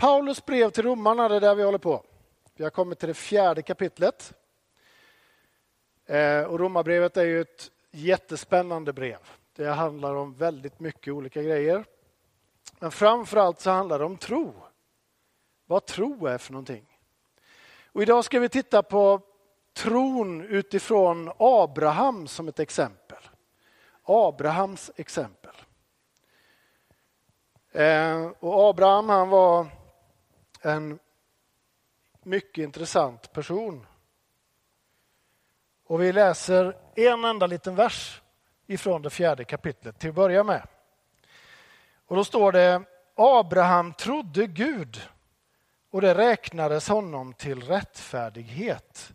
Paulus 0.00 0.44
brev 0.44 0.70
till 0.70 0.82
romarna, 0.82 1.28
det 1.28 1.36
är 1.36 1.40
där 1.40 1.54
vi 1.54 1.62
håller 1.62 1.78
på. 1.78 2.04
Vi 2.54 2.64
har 2.64 2.70
kommit 2.70 2.98
till 2.98 3.08
det 3.08 3.14
fjärde 3.14 3.62
kapitlet. 3.62 4.34
Eh, 6.06 6.42
och 6.42 6.60
Romarbrevet 6.60 7.16
är 7.16 7.24
ju 7.24 7.40
ett 7.40 7.70
jättespännande 7.90 8.92
brev. 8.92 9.18
Det 9.56 9.66
handlar 9.66 10.14
om 10.14 10.34
väldigt 10.34 10.80
mycket 10.80 11.12
olika 11.12 11.42
grejer. 11.42 11.84
Men 12.78 12.90
framförallt 12.90 13.60
så 13.60 13.70
handlar 13.70 13.98
det 13.98 14.04
om 14.04 14.16
tro. 14.16 14.54
Vad 15.66 15.86
tro 15.86 16.26
är 16.26 16.38
för 16.38 16.52
någonting. 16.52 16.98
Och 17.92 18.02
idag 18.02 18.24
ska 18.24 18.40
vi 18.40 18.48
titta 18.48 18.82
på 18.82 19.20
tron 19.72 20.42
utifrån 20.42 21.32
Abraham 21.38 22.28
som 22.28 22.48
ett 22.48 22.60
exempel. 22.60 23.22
Abrahams 24.02 24.90
exempel. 24.96 25.54
Eh, 27.72 28.26
och 28.38 28.68
Abraham 28.70 29.08
han 29.08 29.28
var 29.28 29.79
en 30.62 30.98
mycket 32.22 32.62
intressant 32.62 33.32
person. 33.32 33.86
Och 35.86 36.02
vi 36.02 36.12
läser 36.12 36.76
en 36.94 37.24
enda 37.24 37.46
liten 37.46 37.74
vers 37.74 38.22
ifrån 38.66 39.02
det 39.02 39.10
fjärde 39.10 39.44
kapitlet 39.44 39.98
till 39.98 40.08
att 40.08 40.14
börja 40.14 40.44
med. 40.44 40.68
Och 42.06 42.16
då 42.16 42.24
står 42.24 42.52
det 42.52 42.82
Abraham 43.14 43.92
trodde 43.92 44.46
Gud 44.46 45.08
och 45.90 46.00
det 46.00 46.14
räknades 46.14 46.88
honom 46.88 47.32
till 47.34 47.62
rättfärdighet. 47.62 49.12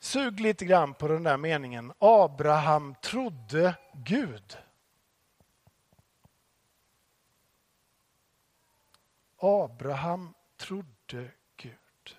Sug 0.00 0.40
lite 0.40 0.64
grann 0.64 0.94
på 0.94 1.08
den 1.08 1.22
där 1.22 1.36
meningen. 1.36 1.92
Abraham 1.98 2.94
trodde 3.02 3.74
Gud. 3.94 4.58
Abraham 9.44 10.34
trodde 10.56 11.30
Gud. 11.56 12.16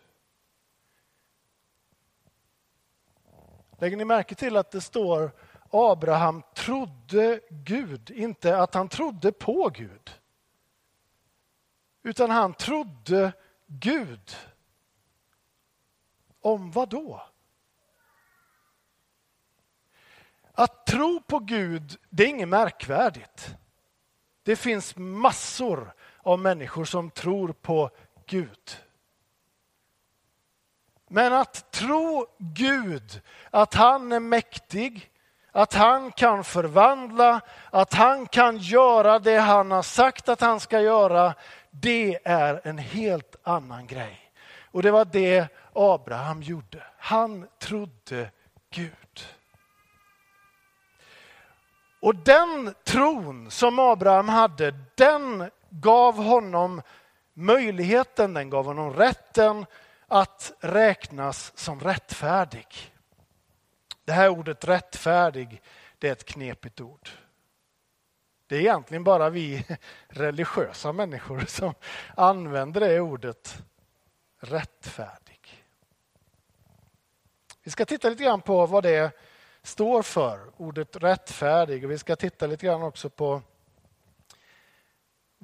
Lägger 3.78 3.98
ni 3.98 4.06
märke 4.06 4.36
till 4.36 4.58
att 4.58 4.72
det 4.72 4.82
står 4.82 5.32
Abraham 5.70 6.44
trodde 6.56 7.40
Gud, 7.50 8.12
inte 8.12 8.58
att 8.58 8.74
han 8.74 8.90
trodde 8.90 9.32
på 9.32 9.70
Gud. 9.70 10.22
Utan 12.04 12.30
han 12.30 12.54
trodde 12.54 13.34
Gud. 13.68 14.36
Om 16.42 16.72
vad 16.72 16.90
då? 16.90 17.28
Att 20.52 20.86
tro 20.86 21.22
på 21.22 21.40
Gud, 21.40 21.98
det 22.10 22.24
är 22.24 22.28
inget 22.28 22.48
märkvärdigt. 22.48 23.56
Det 24.44 24.56
finns 24.56 24.96
massor 24.96 25.94
av 26.24 26.40
människor 26.40 26.86
som 26.86 27.10
tror 27.10 27.54
på 27.54 27.90
Gud. 28.26 28.78
Men 31.08 31.34
att 31.34 31.72
tro 31.72 32.28
Gud, 32.38 33.22
att 33.52 33.74
han 33.74 34.12
är 34.12 34.20
mäktig, 34.20 35.10
att 35.52 35.74
han 35.74 36.12
kan 36.12 36.44
förvandla, 36.44 37.42
att 37.72 37.94
han 37.94 38.28
kan 38.28 38.58
göra 38.58 39.20
det 39.20 39.38
han 39.38 39.72
har 39.72 39.82
sagt 39.82 40.30
att 40.30 40.42
han 40.42 40.60
ska 40.60 40.82
göra, 40.82 41.34
det 41.72 42.20
är 42.24 42.62
en 42.64 42.78
helt 42.78 43.36
annan 43.44 43.88
grej. 43.88 44.32
Och 44.72 44.84
det 44.84 44.92
var 44.92 45.06
det 45.06 45.48
Abraham 45.74 46.42
gjorde. 46.42 46.84
Han 46.98 47.48
trodde 47.60 48.30
Gud. 48.70 49.28
Och 52.02 52.16
den 52.16 52.76
tron 52.84 53.52
som 53.52 53.80
Abraham 53.80 54.30
hade, 54.30 54.74
den 54.96 55.50
gav 55.82 56.16
honom 56.16 56.82
möjligheten, 57.34 58.34
den 58.34 58.50
gav 58.50 58.66
honom 58.66 58.94
rätten 58.94 59.66
att 60.08 60.54
räknas 60.60 61.52
som 61.56 61.80
rättfärdig. 61.80 62.94
Det 64.06 64.12
här 64.12 64.30
ordet 64.30 64.66
rättfärdig, 64.66 65.62
det 66.00 66.08
är 66.08 66.12
ett 66.12 66.26
knepigt 66.26 66.82
ord. 66.82 67.10
Det 68.48 68.56
är 68.56 68.60
egentligen 68.60 69.04
bara 69.04 69.30
vi 69.30 69.66
religiösa 70.08 70.92
människor 70.92 71.40
som 71.40 71.74
använder 72.16 72.82
det 72.82 73.00
ordet 73.00 73.64
rättfärdig. 74.40 75.64
Vi 77.64 77.72
ska 77.72 77.86
titta 77.86 78.10
lite 78.10 78.24
grann 78.24 78.42
på 78.42 78.66
vad 78.66 78.84
det 78.84 79.12
står 79.64 80.02
för, 80.02 80.52
ordet 80.58 80.96
rättfärdig. 80.96 81.86
Och 81.86 81.92
vi 81.92 81.98
ska 81.98 82.16
titta 82.16 82.48
lite 82.48 82.66
grann 82.66 82.84
också 82.84 83.10
på 83.10 83.42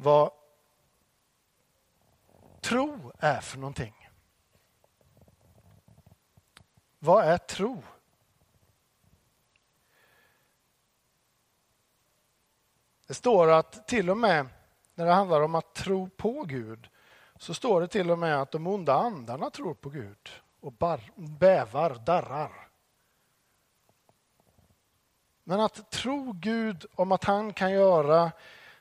vad 0.01 0.31
tro 2.61 3.11
är 3.19 3.41
för 3.41 3.57
någonting. 3.57 4.09
Vad 6.99 7.25
är 7.25 7.37
tro? 7.37 7.83
Det 13.07 13.13
står 13.13 13.51
att 13.51 13.87
till 13.87 14.09
och 14.09 14.17
med 14.17 14.47
när 14.95 15.05
det 15.05 15.11
handlar 15.11 15.41
om 15.41 15.55
att 15.55 15.73
tro 15.73 16.09
på 16.09 16.43
Gud 16.43 16.89
så 17.35 17.53
står 17.53 17.81
det 17.81 17.87
till 17.87 18.11
och 18.11 18.19
med 18.19 18.41
att 18.41 18.51
de 18.51 18.67
onda 18.67 18.93
andarna 18.93 19.49
tror 19.49 19.73
på 19.73 19.89
Gud 19.89 20.29
och 20.59 20.73
bar, 20.73 21.01
bävar, 21.15 21.95
darrar. 21.95 22.69
Men 25.43 25.59
att 25.59 25.91
tro 25.91 26.31
Gud 26.31 26.85
om 26.95 27.11
att 27.11 27.23
han 27.23 27.53
kan 27.53 27.71
göra 27.71 28.31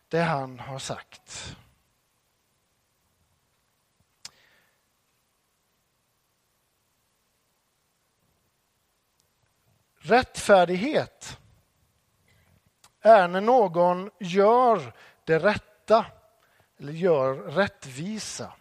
det 0.09 0.23
han 0.23 0.59
har 0.59 0.79
sagt. 0.79 1.57
Rättfärdighet 9.99 11.39
är 13.01 13.29
när 13.29 13.41
någon 13.41 14.11
gör 14.19 14.93
det 15.25 15.39
rätta 15.39 16.07
eller 16.79 16.93
gör 16.93 17.35
rättvisa. 17.35 18.53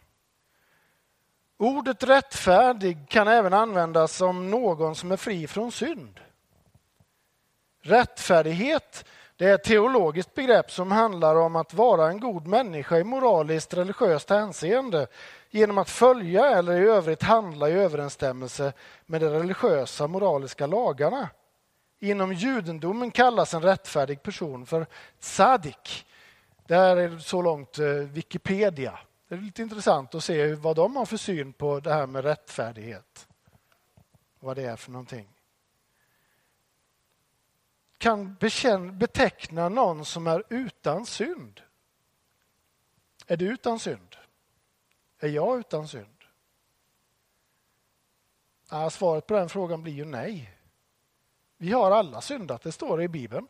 Ordet 1.57 2.03
rättfärdig 2.03 3.09
kan 3.09 3.27
även 3.27 3.53
användas 3.53 4.21
om 4.21 4.51
någon 4.51 4.95
som 4.95 5.11
är 5.11 5.17
fri 5.17 5.47
från 5.47 5.71
synd. 5.71 6.19
Rättfärdighet 7.81 9.05
det 9.37 9.45
är 9.45 9.55
ett 9.55 9.63
teologiskt 9.63 10.35
begrepp 10.35 10.71
som 10.71 10.91
handlar 10.91 11.35
om 11.35 11.55
att 11.55 11.73
vara 11.73 12.09
en 12.09 12.19
god 12.19 12.47
människa 12.47 12.97
i 12.97 13.03
moraliskt 13.03 13.73
religiöst 13.73 14.29
hänseende 14.29 15.07
genom 15.49 15.77
att 15.77 15.89
följa 15.89 16.45
eller 16.45 16.81
i 16.81 16.87
övrigt 16.87 17.23
handla 17.23 17.69
i 17.69 17.73
överensstämmelse 17.73 18.73
med 19.05 19.21
de 19.21 19.27
religiösa 19.27 20.07
moraliska 20.07 20.67
lagarna. 20.67 21.29
Inom 21.99 22.33
judendomen 22.33 23.11
kallas 23.11 23.53
en 23.53 23.61
rättfärdig 23.61 24.23
person 24.23 24.65
för 24.65 24.85
tzadik. 25.19 26.05
Det 26.67 26.75
här 26.75 26.97
är 26.97 27.17
så 27.17 27.41
långt 27.41 27.79
eh, 27.79 27.85
Wikipedia. 27.87 28.99
Det 29.29 29.35
är 29.35 29.39
lite 29.39 29.61
intressant 29.61 30.15
att 30.15 30.23
se 30.23 30.55
vad 30.55 30.75
de 30.75 30.95
har 30.95 31.05
för 31.05 31.17
syn 31.17 31.53
på 31.53 31.79
det 31.79 31.93
här 31.93 32.07
med 32.07 32.23
rättfärdighet. 32.23 33.27
Vad 34.39 34.55
det 34.55 34.63
är 34.63 34.75
för 34.75 34.91
någonting 34.91 35.36
kan 37.97 38.35
beteckna 38.97 39.69
någon 39.69 40.05
som 40.05 40.27
är 40.27 40.43
utan 40.49 41.05
synd. 41.05 41.61
Är 43.27 43.37
du 43.37 43.53
utan 43.53 43.79
synd? 43.79 44.15
Är 45.19 45.27
jag 45.27 45.59
utan 45.59 45.87
synd? 45.87 46.17
Ja, 48.69 48.89
svaret 48.89 49.27
på 49.27 49.33
den 49.33 49.49
frågan 49.49 49.83
blir 49.83 49.93
ju 49.93 50.05
nej. 50.05 50.57
Vi 51.57 51.71
har 51.71 51.91
alla 51.91 52.21
syndat, 52.21 52.61
det 52.61 52.71
står 52.71 53.01
i 53.01 53.07
Bibeln. 53.07 53.47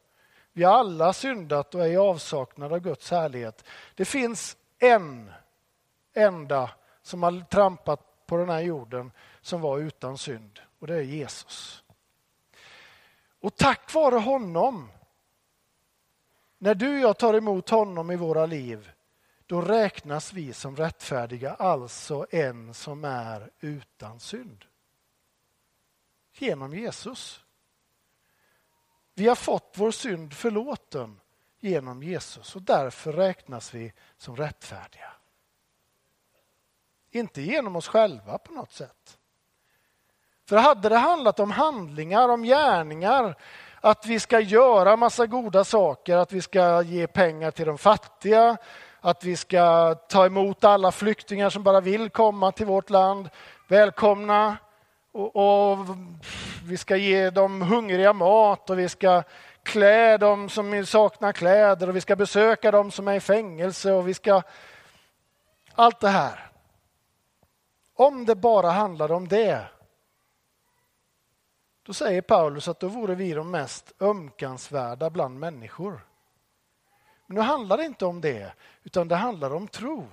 Vi 0.54 0.64
har 0.64 0.74
alla 0.74 1.14
syndat 1.14 1.76
och 1.76 1.86
är 1.86 1.90
i 1.90 1.98
avsaknad 1.98 2.74
av 2.74 2.80
Guds 2.80 3.12
härlighet. 3.12 3.66
Det 3.96 4.06
finns 4.06 4.58
en 4.80 5.32
enda 6.14 6.72
som 7.02 7.24
har 7.24 7.46
trampat 7.46 8.26
på 8.26 8.38
den 8.38 8.50
här 8.50 8.62
jorden 8.62 9.12
som 9.42 9.62
var 9.62 9.80
utan 9.80 10.18
synd 10.18 10.60
och 10.80 10.88
det 10.88 10.96
är 10.96 11.02
Jesus. 11.02 11.84
Och 13.40 13.56
tack 13.56 13.94
vare 13.94 14.16
honom, 14.16 14.92
när 16.58 16.76
du 16.76 16.96
och 16.96 17.00
jag 17.00 17.18
tar 17.18 17.34
emot 17.34 17.70
honom 17.70 18.12
i 18.12 18.16
våra 18.16 18.46
liv, 18.46 18.92
då 19.46 19.62
räknas 19.62 20.34
vi 20.34 20.54
som 20.54 20.76
rättfärdiga, 20.76 21.54
alltså 21.54 22.28
en 22.30 22.74
som 22.74 23.04
är 23.04 23.52
utan 23.60 24.20
synd. 24.20 24.66
Genom 26.34 26.74
Jesus. 26.74 27.44
Vi 29.14 29.28
har 29.28 29.36
fått 29.36 29.74
vår 29.78 29.92
synd 29.92 30.34
förlåten 30.34 31.20
genom 31.60 32.04
Jesus 32.04 32.56
och 32.56 32.62
därför 32.62 33.14
räknas 33.14 33.74
vi 33.74 33.94
som 34.18 34.36
rättfärdiga. 34.36 35.12
Inte 37.10 37.42
genom 37.42 37.76
oss 37.76 37.88
själva 37.88 38.38
på 38.38 38.54
något 38.54 38.72
sätt. 38.72 39.20
För 40.50 40.58
hade 40.58 40.90
det 40.90 40.98
handlat 40.98 41.40
om 41.40 41.52
handlingar, 41.52 42.30
om 42.30 42.44
gärningar, 42.44 43.36
att 43.82 44.06
vi 44.06 44.20
ska 44.20 44.40
göra 44.40 44.96
massa 44.96 45.26
goda 45.26 45.64
saker, 45.64 46.18
att 46.18 46.32
vi 46.32 46.42
ska 46.42 46.82
ge 46.82 47.08
pengar 47.08 47.52
till 47.52 47.66
de 47.66 47.78
fattiga, 47.78 48.58
att 49.02 49.24
vi 49.24 49.36
ska 49.36 49.96
ta 49.96 50.26
emot 50.26 50.64
alla 50.64 50.92
flyktingar 50.92 51.50
som 51.50 51.64
bara 51.64 51.82
vill 51.82 52.10
komma 52.10 52.52
till 52.52 52.66
vårt 52.66 52.90
land. 52.90 53.30
Välkomna 53.68 54.58
och, 55.12 55.36
och 55.36 55.78
vi 56.66 56.78
ska 56.78 56.96
ge 56.96 57.30
dem 57.30 57.62
hungriga 57.62 58.14
mat 58.14 58.70
och 58.70 58.80
vi 58.80 58.90
ska 58.90 59.24
klä 59.64 60.18
dem 60.18 60.50
som 60.50 60.86
saknar 60.86 61.32
kläder 61.32 61.90
och 61.90 61.96
vi 61.96 62.02
ska 62.02 62.16
besöka 62.16 62.72
dem 62.72 62.92
som 62.92 63.08
är 63.08 63.14
i 63.14 63.20
fängelse 63.20 63.92
och 63.92 64.08
vi 64.08 64.14
ska... 64.14 64.42
Allt 65.76 66.00
det 66.00 66.10
här. 66.10 66.50
Om 67.96 68.26
det 68.26 68.36
bara 68.36 68.70
handlade 68.70 69.14
om 69.14 69.28
det, 69.28 69.66
då 71.88 71.94
säger 71.94 72.22
Paulus 72.22 72.68
att 72.68 72.80
då 72.80 72.88
vore 72.88 73.16
vi 73.16 73.34
de 73.34 73.52
mest 73.52 73.94
ömkansvärda 74.00 75.10
bland 75.10 75.40
människor. 75.40 76.08
Men 77.26 77.36
nu 77.36 77.42
handlar 77.42 77.78
det 77.78 77.86
inte 77.86 78.06
om 78.06 78.22
det, 78.22 78.54
utan 78.84 79.08
det 79.08 79.16
handlar 79.16 79.54
om 79.54 79.68
tro. 79.68 80.08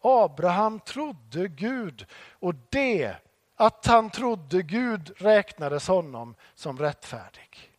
Abraham 0.00 0.80
trodde 0.80 1.48
Gud 1.48 2.06
och 2.30 2.54
det, 2.70 3.16
att 3.56 3.86
han 3.86 4.10
trodde 4.10 4.62
Gud, 4.62 5.12
räknades 5.16 5.88
honom 5.88 6.34
som 6.54 6.78
rättfärdig. 6.78 7.72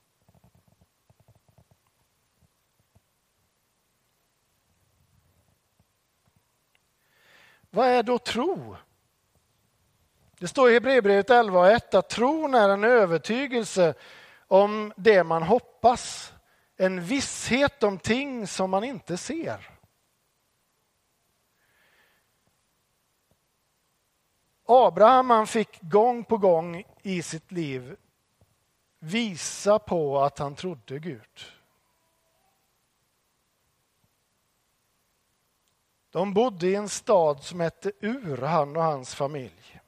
Vad 7.70 7.88
är 7.88 8.04
då 8.04 8.18
tro? 8.18 8.78
Det 10.40 10.48
står 10.48 10.70
i 10.70 10.74
Hebreerbrevet 10.74 11.30
11 11.30 11.60
och 11.60 11.68
1 11.68 11.94
att 11.94 12.10
tron 12.10 12.56
är 12.56 12.70
en 12.70 12.84
övertygelse 12.84 13.94
om 14.48 14.94
det 14.98 15.24
man 15.24 15.44
hoppas, 15.44 16.34
en 16.78 17.02
visshet 17.02 17.84
om 17.84 18.00
ting 18.00 18.48
som 18.48 18.70
man 18.70 18.84
inte 18.84 19.18
ser. 19.18 19.70
Abraham 24.66 25.30
han 25.30 25.48
fick 25.48 25.82
gång 25.82 26.24
på 26.24 26.38
gång 26.38 26.84
i 27.02 27.22
sitt 27.22 27.52
liv 27.52 27.96
visa 29.00 29.80
på 29.80 30.20
att 30.20 30.40
han 30.40 30.56
trodde 30.56 31.00
Gud. 31.00 31.40
De 36.10 36.34
bodde 36.34 36.68
i 36.68 36.76
en 36.76 36.90
stad 36.90 37.44
som 37.44 37.60
hette 37.60 37.92
Ur, 38.00 38.38
han 38.38 38.76
och 38.76 38.84
hans 38.84 39.16
familj. 39.16 39.79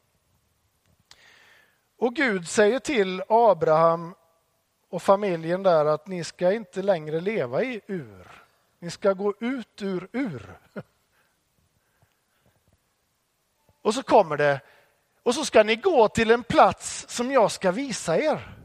Och 2.02 2.16
Gud 2.16 2.48
säger 2.48 2.80
till 2.80 3.24
Abraham 3.30 4.16
och 4.90 5.02
familjen 5.02 5.64
där 5.64 5.86
att 5.86 6.08
ni 6.08 6.24
ska 6.24 6.52
inte 6.52 6.82
längre 6.82 7.20
leva 7.20 7.64
i 7.64 7.82
Ur. 7.88 8.44
Ni 8.80 8.90
ska 8.90 9.14
gå 9.14 9.34
ut 9.40 9.82
ur 9.82 10.08
Ur. 10.12 10.60
Och 13.82 13.94
så 13.94 14.04
kommer 14.04 14.38
det, 14.38 14.62
och 15.24 15.36
så 15.36 15.46
ska 15.46 15.64
ni 15.64 15.76
gå 15.76 16.08
till 16.08 16.32
en 16.32 16.44
plats 16.44 17.06
som 17.10 17.32
jag 17.32 17.52
ska 17.52 17.72
visa 17.72 18.18
er. 18.18 18.56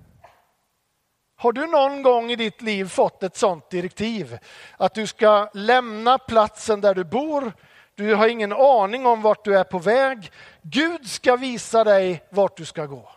Har 1.36 1.52
du 1.52 1.66
någon 1.66 2.02
gång 2.02 2.30
i 2.30 2.36
ditt 2.36 2.62
liv 2.62 2.88
fått 2.88 3.22
ett 3.22 3.36
sådant 3.36 3.70
direktiv? 3.70 4.38
Att 4.76 4.94
du 4.94 5.06
ska 5.06 5.50
lämna 5.54 6.18
platsen 6.18 6.80
där 6.80 6.94
du 6.94 7.04
bor, 7.04 7.52
du 7.94 8.14
har 8.14 8.28
ingen 8.28 8.52
aning 8.52 9.06
om 9.06 9.22
vart 9.22 9.44
du 9.44 9.58
är 9.58 9.64
på 9.64 9.78
väg. 9.78 10.32
Gud 10.62 11.10
ska 11.10 11.36
visa 11.36 11.84
dig 11.84 12.24
vart 12.30 12.56
du 12.56 12.64
ska 12.64 12.86
gå. 12.86 13.12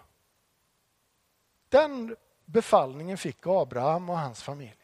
Den 1.70 2.16
befallningen 2.46 3.18
fick 3.18 3.48
Abraham 3.48 4.10
och 4.10 4.20
hans 4.20 4.44
familj. 4.44 4.76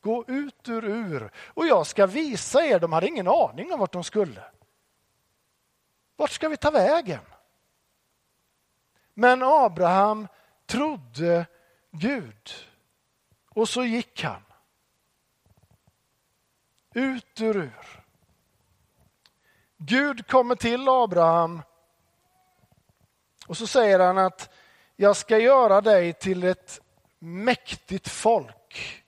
Gå 0.00 0.24
ut 0.28 0.68
ur 0.68 0.84
Ur 0.84 1.30
och 1.36 1.66
jag 1.66 1.86
ska 1.86 2.06
visa 2.06 2.64
er, 2.64 2.78
de 2.78 2.92
hade 2.92 3.06
ingen 3.06 3.28
aning 3.28 3.72
om 3.72 3.80
vart 3.80 3.92
de 3.92 4.04
skulle. 4.04 4.44
Vart 6.16 6.30
ska 6.30 6.48
vi 6.48 6.56
ta 6.56 6.70
vägen? 6.70 7.24
Men 9.14 9.42
Abraham 9.42 10.28
trodde 10.66 11.46
Gud. 11.90 12.50
Och 13.48 13.68
så 13.68 13.84
gick 13.84 14.22
han. 14.22 14.42
Ut 16.94 17.40
ur 17.40 17.56
Ur. 17.56 18.04
Gud 19.76 20.26
kommer 20.26 20.54
till 20.54 20.88
Abraham 20.88 21.62
och 23.46 23.56
så 23.56 23.66
säger 23.66 23.98
han 23.98 24.18
att 24.18 24.54
jag 24.96 25.16
ska 25.16 25.38
göra 25.38 25.80
dig 25.80 26.12
till 26.12 26.44
ett 26.44 26.80
mäktigt 27.18 28.08
folk. 28.08 29.04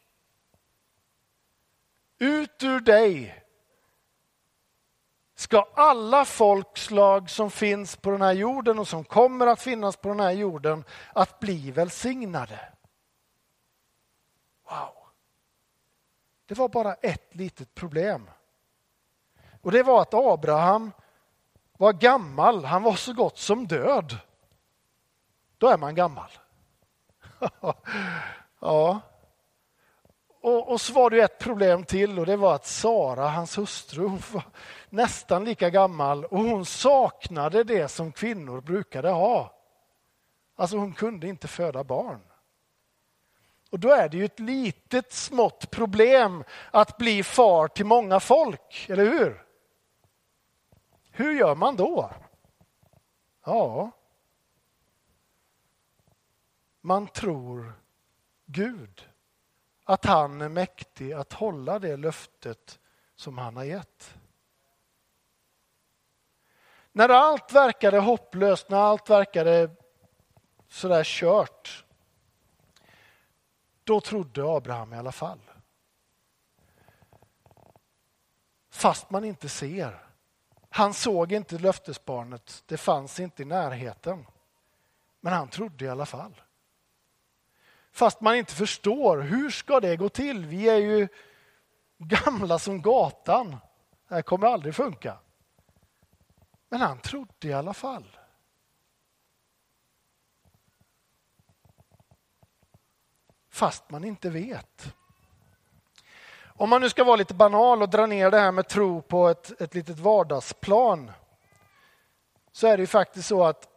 Ut 2.19 2.63
ur 2.63 2.81
dig 2.81 3.43
ska 5.35 5.69
alla 5.75 6.25
folkslag 6.25 7.31
som 7.31 7.51
finns 7.51 7.97
på 7.97 8.11
den 8.11 8.23
här 8.23 8.33
jorden 8.33 8.79
och 8.79 8.89
som 8.89 9.05
kommer 9.05 9.47
att 9.47 9.63
finnas 9.63 9.97
på 9.97 10.09
den 10.09 10.21
här 10.21 10.33
jorden 10.33 10.85
att 11.13 11.41
bli 11.41 11.71
välsignade. 11.71 12.73
Wow. 14.71 14.95
Det 16.47 16.55
var 16.55 16.69
bara 16.69 16.95
ett 16.95 17.35
litet 17.35 17.75
problem. 17.75 18.31
Och 19.63 19.73
det 19.73 19.83
var 19.83 20.03
att 20.03 20.15
Abraham 20.15 20.93
var 21.79 21.93
gammal, 21.93 22.65
han 22.65 22.83
var 22.83 22.95
så 22.95 23.13
gott 23.13 23.39
som 23.39 23.67
död. 23.67 24.19
Då 25.59 25.69
är 25.69 25.79
man 25.79 25.95
gammal. 25.95 26.31
ja. 28.61 29.01
Och, 30.41 30.69
och, 30.69 30.81
så 30.81 30.93
var 30.93 31.11
det 31.11 31.21
ett 31.21 31.39
problem 31.39 31.85
till 31.85 32.19
och 32.19 32.27
det 32.27 32.37
var 32.37 32.55
att 32.55 32.67
Sara, 32.67 33.29
hans 33.29 33.59
hustru, 33.59 34.03
hon 34.03 34.23
var 34.33 34.43
nästan 34.89 35.45
lika 35.45 35.71
gammal 35.71 36.25
och 36.25 36.39
hon 36.39 36.67
saknade 36.67 37.65
det 37.65 37.89
som 37.89 38.13
kvinnor 38.13 38.61
brukade 38.61 39.11
ha. 39.11 39.53
Alltså 40.57 40.77
hon 40.77 40.93
kunde 40.93 41.29
inte 41.29 41.49
föda 41.49 41.85
barn. 41.85 42.21
Och 43.71 43.81
då 43.81 43.91
är 43.91 44.09
det 44.09 44.17
ju 44.17 44.25
ett 44.25 44.41
litet 44.41 45.13
smått 45.13 45.71
problem 45.71 46.45
att 46.71 46.99
bli 46.99 47.23
far 47.23 47.69
till 47.69 47.87
många 47.87 48.21
folk, 48.21 48.87
eller 48.89 49.05
hur? 49.05 49.43
Hur 51.11 51.39
gör 51.39 51.55
man 51.55 51.77
då? 51.77 52.11
Ja, 53.45 53.91
man 56.87 57.09
tror 57.09 57.73
Gud, 58.45 59.09
att 59.85 60.05
han 60.05 60.41
är 60.41 60.49
mäktig 60.49 61.13
att 61.13 61.33
hålla 61.33 61.79
det 61.79 61.97
löftet 61.97 62.79
som 63.15 63.39
han 63.39 63.57
har 63.57 63.65
gett. 63.65 64.15
När 66.93 67.09
allt 67.09 67.53
verkade 67.53 67.99
hopplöst, 67.99 68.71
när 68.71 68.79
allt 68.79 69.11
verkade 69.11 69.71
sådär 70.69 71.05
kört, 71.05 71.85
då 73.85 74.01
trodde 74.01 74.57
Abraham 74.57 74.93
i 74.93 74.97
alla 74.97 75.13
fall. 75.13 75.41
Fast 78.71 79.11
man 79.11 79.25
inte 79.25 79.49
ser. 79.49 80.07
Han 80.71 80.95
såg 80.95 81.33
inte 81.33 81.59
löftesbarnet, 81.59 82.63
det 82.67 82.77
fanns 82.77 83.21
inte 83.21 83.43
i 83.43 83.47
närheten. 83.47 84.27
Men 85.21 85.33
han 85.33 85.49
trodde 85.49 85.85
i 85.85 85.89
alla 85.89 86.07
fall. 86.07 86.41
Fast 87.97 88.21
man 88.21 88.35
inte 88.35 88.55
förstår, 88.55 89.19
hur 89.19 89.51
ska 89.51 89.81
det 89.81 89.97
gå 89.97 90.09
till? 90.09 90.47
Vi 90.47 90.69
är 90.69 90.77
ju 90.77 91.09
gamla 91.99 92.59
som 92.59 92.83
gatan. 92.83 93.57
Det 94.09 94.15
här 94.15 94.23
kommer 94.23 94.47
aldrig 94.47 94.75
funka. 94.75 95.19
Men 96.69 96.81
han 96.81 96.99
trodde 96.99 97.49
i 97.49 97.53
alla 97.53 97.75
fall. 97.75 98.17
fast 103.57 103.91
man 103.91 104.05
inte 104.05 104.31
vet. 104.31 104.95
Om 106.47 106.71
man 106.71 106.81
nu 106.81 106.91
ska 106.91 107.05
vara 107.05 107.17
lite 107.17 107.35
banal 107.35 107.83
och 107.83 107.89
dra 107.89 108.07
ner 108.07 108.31
det 108.31 108.39
här 108.39 108.53
med 108.53 108.69
tro 108.69 109.03
på 109.03 109.29
ett, 109.29 109.61
ett 109.61 109.75
litet 109.75 109.99
vardagsplan 109.99 111.13
så 112.53 112.67
är 112.67 112.77
det 112.77 112.81
ju 112.81 112.87
faktiskt 112.87 113.29
så 113.29 113.45
att 113.45 113.69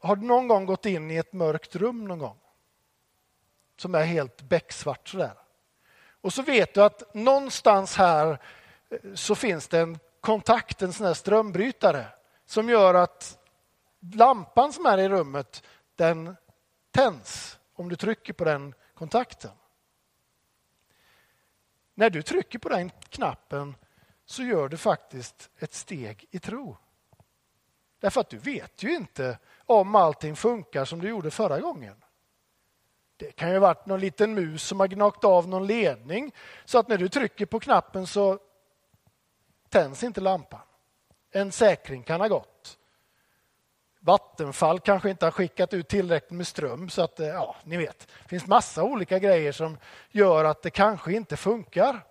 har 0.00 0.16
du 0.16 0.26
någon 0.26 0.48
gång 0.48 0.66
gått 0.66 0.86
in 0.86 1.10
i 1.10 1.16
ett 1.16 1.32
mörkt 1.32 1.76
rum 1.76 2.08
någon 2.08 2.18
gång 2.18 2.38
som 3.76 3.94
är 3.94 4.04
helt 4.04 4.42
becksvart 4.42 5.08
sådär 5.08 5.34
och 6.26 6.32
så 6.32 6.42
vet 6.42 6.74
du 6.74 6.82
att 6.82 7.14
någonstans 7.14 7.96
här 7.96 8.38
eh, 8.90 9.14
så 9.14 9.34
finns 9.34 9.68
det 9.68 9.80
en 9.80 9.98
kontakt, 10.20 10.82
en 10.82 10.92
sån 10.92 11.06
här 11.06 11.14
strömbrytare 11.14 12.06
som 12.44 12.68
gör 12.68 12.94
att 12.94 13.38
lampan 14.14 14.72
som 14.72 14.86
är 14.86 14.98
i 14.98 15.08
rummet 15.08 15.62
den 15.94 16.36
tänds 16.90 17.58
om 17.74 17.88
du 17.88 17.96
trycker 17.96 18.32
på 18.32 18.44
den 18.44 18.74
kontakten. 18.94 19.50
När 21.94 22.10
du 22.10 22.22
trycker 22.22 22.58
på 22.58 22.68
den 22.68 22.90
knappen 22.90 23.74
så 24.24 24.42
gör 24.42 24.68
du 24.68 24.76
faktiskt 24.76 25.50
ett 25.58 25.74
steg 25.74 26.26
i 26.30 26.38
tro. 26.38 26.76
Därför 28.00 28.20
att 28.20 28.30
du 28.30 28.38
vet 28.38 28.82
ju 28.82 28.94
inte 28.94 29.38
om 29.66 29.94
allting 29.94 30.36
funkar 30.36 30.84
som 30.84 31.00
du 31.00 31.08
gjorde 31.08 31.30
förra 31.30 31.60
gången. 31.60 32.04
Det 33.16 33.32
kan 33.32 33.48
ju 33.48 33.54
ha 33.54 33.60
varit 33.60 33.86
någon 33.86 34.00
liten 34.00 34.34
mus 34.34 34.62
som 34.62 34.80
har 34.80 34.88
gnagt 34.88 35.24
av 35.24 35.48
någon 35.48 35.66
ledning 35.66 36.34
så 36.64 36.78
att 36.78 36.88
när 36.88 36.98
du 36.98 37.08
trycker 37.08 37.46
på 37.46 37.60
knappen 37.60 38.06
så 38.06 38.38
tänds 39.68 40.04
inte 40.04 40.20
lampan. 40.20 40.60
En 41.30 41.52
säkring 41.52 42.02
kan 42.02 42.20
ha 42.20 42.28
gått. 42.28 42.78
Vattenfall 44.00 44.80
kanske 44.80 45.10
inte 45.10 45.26
har 45.26 45.30
skickat 45.30 45.74
ut 45.74 45.88
tillräckligt 45.88 46.30
med 46.30 46.46
ström 46.46 46.90
så 46.90 47.02
att, 47.02 47.20
eh, 47.20 47.26
ja, 47.26 47.56
ni 47.64 47.76
vet. 47.76 47.98
Det 47.98 48.28
finns 48.28 48.46
massa 48.46 48.82
olika 48.82 49.18
grejer 49.18 49.52
som 49.52 49.78
gör 50.10 50.44
att 50.44 50.62
det 50.62 50.70
kanske 50.70 51.12
inte 51.12 51.36
funkar. 51.36 52.04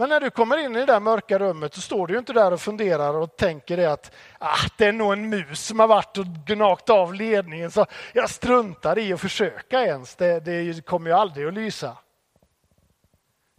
Men 0.00 0.08
när 0.08 0.20
du 0.20 0.30
kommer 0.30 0.56
in 0.56 0.76
i 0.76 0.78
det 0.78 0.86
där 0.86 1.00
mörka 1.00 1.38
rummet 1.38 1.74
så 1.74 1.80
står 1.80 2.06
du 2.06 2.18
inte 2.18 2.32
där 2.32 2.52
och 2.52 2.60
funderar 2.60 3.14
och 3.14 3.36
tänker 3.36 3.76
det 3.76 3.92
att 3.92 4.14
ah, 4.38 4.68
det 4.76 4.84
är 4.84 4.92
nog 4.92 5.12
en 5.12 5.28
mus 5.28 5.66
som 5.66 5.80
har 5.80 5.86
varit 5.86 6.18
och 6.18 6.26
gnagt 6.26 6.90
av 6.90 7.14
ledningen 7.14 7.70
så 7.70 7.86
jag 8.12 8.30
struntar 8.30 8.98
i 8.98 9.12
att 9.12 9.20
försöka 9.20 9.84
ens. 9.84 10.16
Det, 10.16 10.40
det 10.40 10.86
kommer 10.86 11.10
ju 11.10 11.16
aldrig 11.16 11.46
att 11.46 11.54
lysa. 11.54 11.96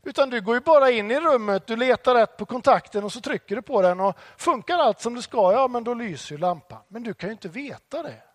Utan 0.03 0.29
du 0.29 0.41
går 0.41 0.55
ju 0.55 0.61
bara 0.61 0.91
in 0.91 1.11
i 1.11 1.19
rummet, 1.19 1.67
du 1.67 1.75
letar 1.75 2.15
rätt 2.15 2.37
på 2.37 2.45
kontakten 2.45 3.03
och 3.03 3.11
så 3.11 3.21
trycker 3.21 3.55
du 3.55 3.61
på 3.61 3.81
den 3.81 3.99
och 3.99 4.17
funkar 4.37 4.77
allt 4.77 5.01
som 5.01 5.15
det 5.15 5.21
ska, 5.21 5.53
ja 5.53 5.67
men 5.67 5.83
då 5.83 5.93
lyser 5.93 6.35
ju 6.35 6.39
lampan. 6.41 6.79
Men 6.87 7.03
du 7.03 7.13
kan 7.13 7.29
ju 7.29 7.31
inte 7.31 7.49
veta 7.49 8.03
det. 8.03 8.28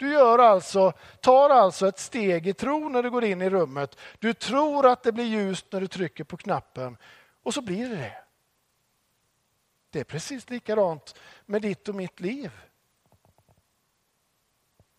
Du 0.00 0.12
gör 0.12 0.38
alltså, 0.38 0.92
tar 1.20 1.50
alltså 1.50 1.88
ett 1.88 1.98
steg 1.98 2.46
i 2.46 2.52
tro 2.52 2.88
när 2.88 3.02
du 3.02 3.10
går 3.10 3.24
in 3.24 3.42
i 3.42 3.50
rummet. 3.50 3.98
Du 4.18 4.32
tror 4.32 4.86
att 4.86 5.02
det 5.02 5.12
blir 5.12 5.24
ljust 5.24 5.66
när 5.70 5.80
du 5.80 5.86
trycker 5.86 6.24
på 6.24 6.36
knappen 6.36 6.96
och 7.42 7.54
så 7.54 7.62
blir 7.62 7.88
det 7.88 7.96
det. 7.96 8.16
Det 9.90 10.00
är 10.00 10.04
precis 10.04 10.50
likadant 10.50 11.14
med 11.46 11.62
ditt 11.62 11.88
och 11.88 11.94
mitt 11.94 12.20
liv. 12.20 12.50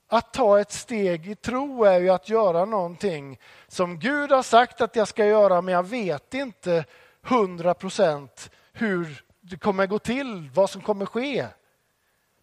Att 0.08 0.34
ta 0.34 0.60
ett 0.60 0.72
steg 0.72 1.27
i 1.27 1.36
tro 1.36 1.84
är 1.84 2.00
ju 2.00 2.10
att 2.10 2.29
göra 2.29 2.65
någonting 2.65 3.39
som 3.67 4.00
Gud 4.00 4.31
har 4.31 4.43
sagt 4.43 4.81
att 4.81 4.96
jag 4.96 5.08
ska 5.08 5.25
göra 5.25 5.62
men 5.62 5.74
jag 5.74 5.88
vet 5.88 6.34
inte 6.34 6.86
hundra 7.22 7.74
procent 7.74 8.51
hur 8.74 9.25
det 9.39 9.58
kommer 9.58 9.88
gå 9.88 10.00
till, 10.00 10.50
vad 10.53 10.70
som 10.70 10.81
kommer 10.81 11.05
ske. 11.05 11.48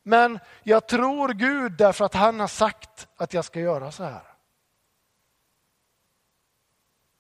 Men 0.03 0.39
jag 0.63 0.87
tror 0.87 1.29
Gud 1.29 1.73
därför 1.73 2.05
att 2.05 2.15
han 2.15 2.41
har 2.41 2.49
sagt 2.49 3.09
att 3.17 3.35
jag 3.35 3.45
ska 3.45 3.61
göra 3.61 3.93
så 3.93 4.05
här. 4.05 4.23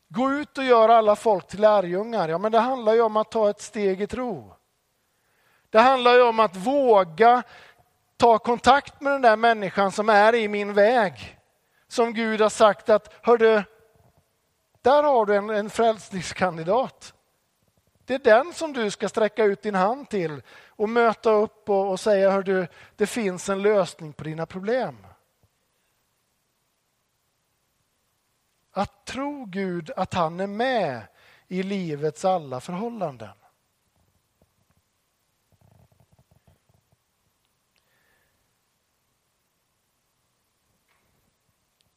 Gå 0.08 0.32
ut 0.32 0.58
och 0.58 0.64
gör 0.64 0.88
alla 0.88 1.16
folk 1.16 1.46
till 1.46 1.60
lärjungar. 1.60 2.28
Ja, 2.28 2.38
men 2.38 2.52
det 2.52 2.58
handlar 2.58 2.94
ju 2.94 3.00
om 3.00 3.16
att 3.16 3.30
ta 3.30 3.50
ett 3.50 3.60
steg 3.60 4.02
i 4.02 4.06
tro. 4.06 4.54
Det 5.70 5.78
handlar 5.78 6.14
ju 6.14 6.22
om 6.22 6.40
att 6.40 6.56
våga 6.56 7.42
ta 8.16 8.38
kontakt 8.38 9.00
med 9.00 9.12
den 9.12 9.22
där 9.22 9.36
människan 9.36 9.92
som 9.92 10.08
är 10.08 10.34
i 10.34 10.48
min 10.48 10.74
väg. 10.74 11.38
Som 11.88 12.12
Gud 12.14 12.40
har 12.40 12.48
sagt 12.48 12.88
att, 12.88 13.14
hördu, 13.22 13.62
där 14.82 15.02
har 15.02 15.26
du 15.26 15.36
en, 15.36 15.50
en 15.50 15.70
frälsningskandidat. 15.70 17.14
Det 18.08 18.14
är 18.14 18.18
den 18.18 18.52
som 18.52 18.72
du 18.72 18.90
ska 18.90 19.08
sträcka 19.08 19.44
ut 19.44 19.62
din 19.62 19.74
hand 19.74 20.08
till 20.08 20.42
och 20.68 20.88
möta 20.88 21.30
upp 21.30 21.70
och, 21.70 21.90
och 21.90 22.00
säga, 22.00 22.30
hör 22.30 22.42
du, 22.42 22.66
det 22.96 23.06
finns 23.06 23.48
en 23.48 23.62
lösning 23.62 24.12
på 24.12 24.24
dina 24.24 24.46
problem. 24.46 25.06
Att 28.70 29.04
tro 29.04 29.44
Gud 29.44 29.90
att 29.96 30.14
han 30.14 30.40
är 30.40 30.46
med 30.46 31.02
i 31.48 31.62
livets 31.62 32.24
alla 32.24 32.60
förhållanden. 32.60 33.30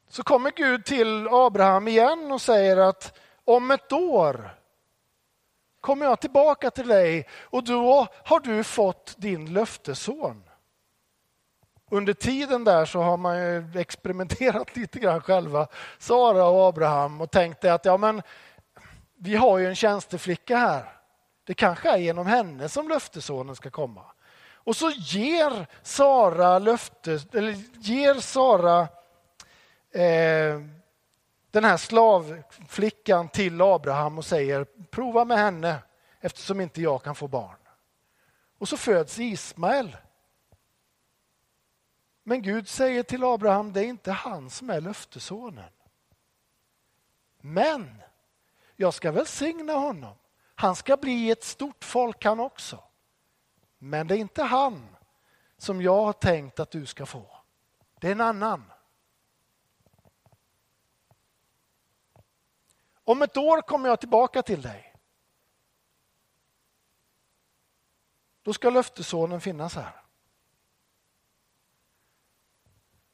Så 0.08 0.24
kommer 0.24 0.52
Gud 0.52 0.86
till 0.86 1.28
Abraham 1.28 1.88
igen 1.88 2.32
och 2.32 2.42
säger 2.42 2.78
att 2.78 3.20
om 3.46 3.72
ett 3.72 3.92
år 3.92 4.61
kommer 5.82 6.06
jag 6.06 6.20
tillbaka 6.20 6.72
till 6.72 6.88
dig 6.88 7.28
och 7.42 7.64
då 7.64 8.08
har 8.26 8.40
du 8.40 8.64
fått 8.64 9.16
din 9.18 9.54
löftesson. 9.54 10.44
Under 11.92 12.14
tiden 12.14 12.64
där 12.64 12.86
så 12.86 13.02
har 13.02 13.18
man 13.18 13.38
ju 13.38 13.80
experimenterat 13.80 14.76
lite 14.76 15.00
grann 15.00 15.22
själva, 15.22 15.68
Sara 16.00 16.46
och 16.46 16.68
Abraham, 16.68 17.22
och 17.22 17.32
tänkt 17.32 17.66
att 17.66 17.86
ja, 17.86 17.98
men, 17.98 18.22
vi 19.18 19.36
har 19.36 19.58
ju 19.58 19.68
en 19.68 19.76
tjänsteflicka 19.76 20.58
här. 20.58 20.94
Det 21.44 21.54
kanske 21.54 21.90
är 21.90 21.98
genom 21.98 22.28
henne 22.28 22.70
som 22.70 22.90
löftesonen 22.90 23.56
ska 23.56 23.70
komma. 23.70 24.06
Och 24.64 24.76
så 24.76 24.90
ger 24.90 25.68
Sara 25.82 26.60
löftes, 26.60 27.26
eller 27.34 27.56
ger 27.80 28.14
Sara 28.14 28.88
eh, 29.94 30.60
den 31.52 31.64
här 31.64 31.78
slavflickan 31.78 33.30
till 33.30 33.62
Abraham 33.62 34.18
och 34.18 34.26
säger 34.26 34.64
prova 34.64 35.26
med 35.26 35.38
henne 35.38 35.84
eftersom 36.20 36.62
inte 36.62 36.82
jag 36.82 37.04
kan 37.04 37.16
få 37.16 37.28
barn. 37.28 37.58
Och 38.58 38.70
så 38.70 38.78
föds 38.78 39.20
Ismael. 39.20 39.98
Men 42.24 42.42
Gud 42.42 42.68
säger 42.68 43.04
till 43.04 43.24
Abraham, 43.24 43.74
det 43.74 43.82
är 43.82 43.88
inte 43.88 44.12
han 44.12 44.50
som 44.50 44.70
är 44.70 44.82
löftesonen. 44.82 45.72
Men 47.38 48.02
jag 48.76 48.94
ska 48.94 49.12
välsigna 49.12 49.74
honom. 49.74 50.16
Han 50.56 50.76
ska 50.76 50.98
bli 50.98 51.32
ett 51.32 51.44
stort 51.44 51.84
folk 51.84 52.26
han 52.26 52.40
också. 52.40 52.84
Men 53.78 54.08
det 54.08 54.16
är 54.16 54.20
inte 54.20 54.44
han 54.44 54.96
som 55.58 55.82
jag 55.82 56.06
har 56.06 56.14
tänkt 56.14 56.60
att 56.60 56.72
du 56.72 56.86
ska 56.86 57.06
få. 57.06 57.26
Det 58.00 58.08
är 58.08 58.12
en 58.12 58.22
annan. 58.22 58.71
Om 63.04 63.22
ett 63.22 63.38
år 63.38 63.62
kommer 63.62 63.90
jag 63.90 64.00
tillbaka 64.00 64.42
till 64.42 64.62
dig. 64.62 64.96
Då 68.42 68.54
ska 68.54 68.70
löftesonen 68.70 69.42
finnas 69.42 69.76
här. 69.76 70.02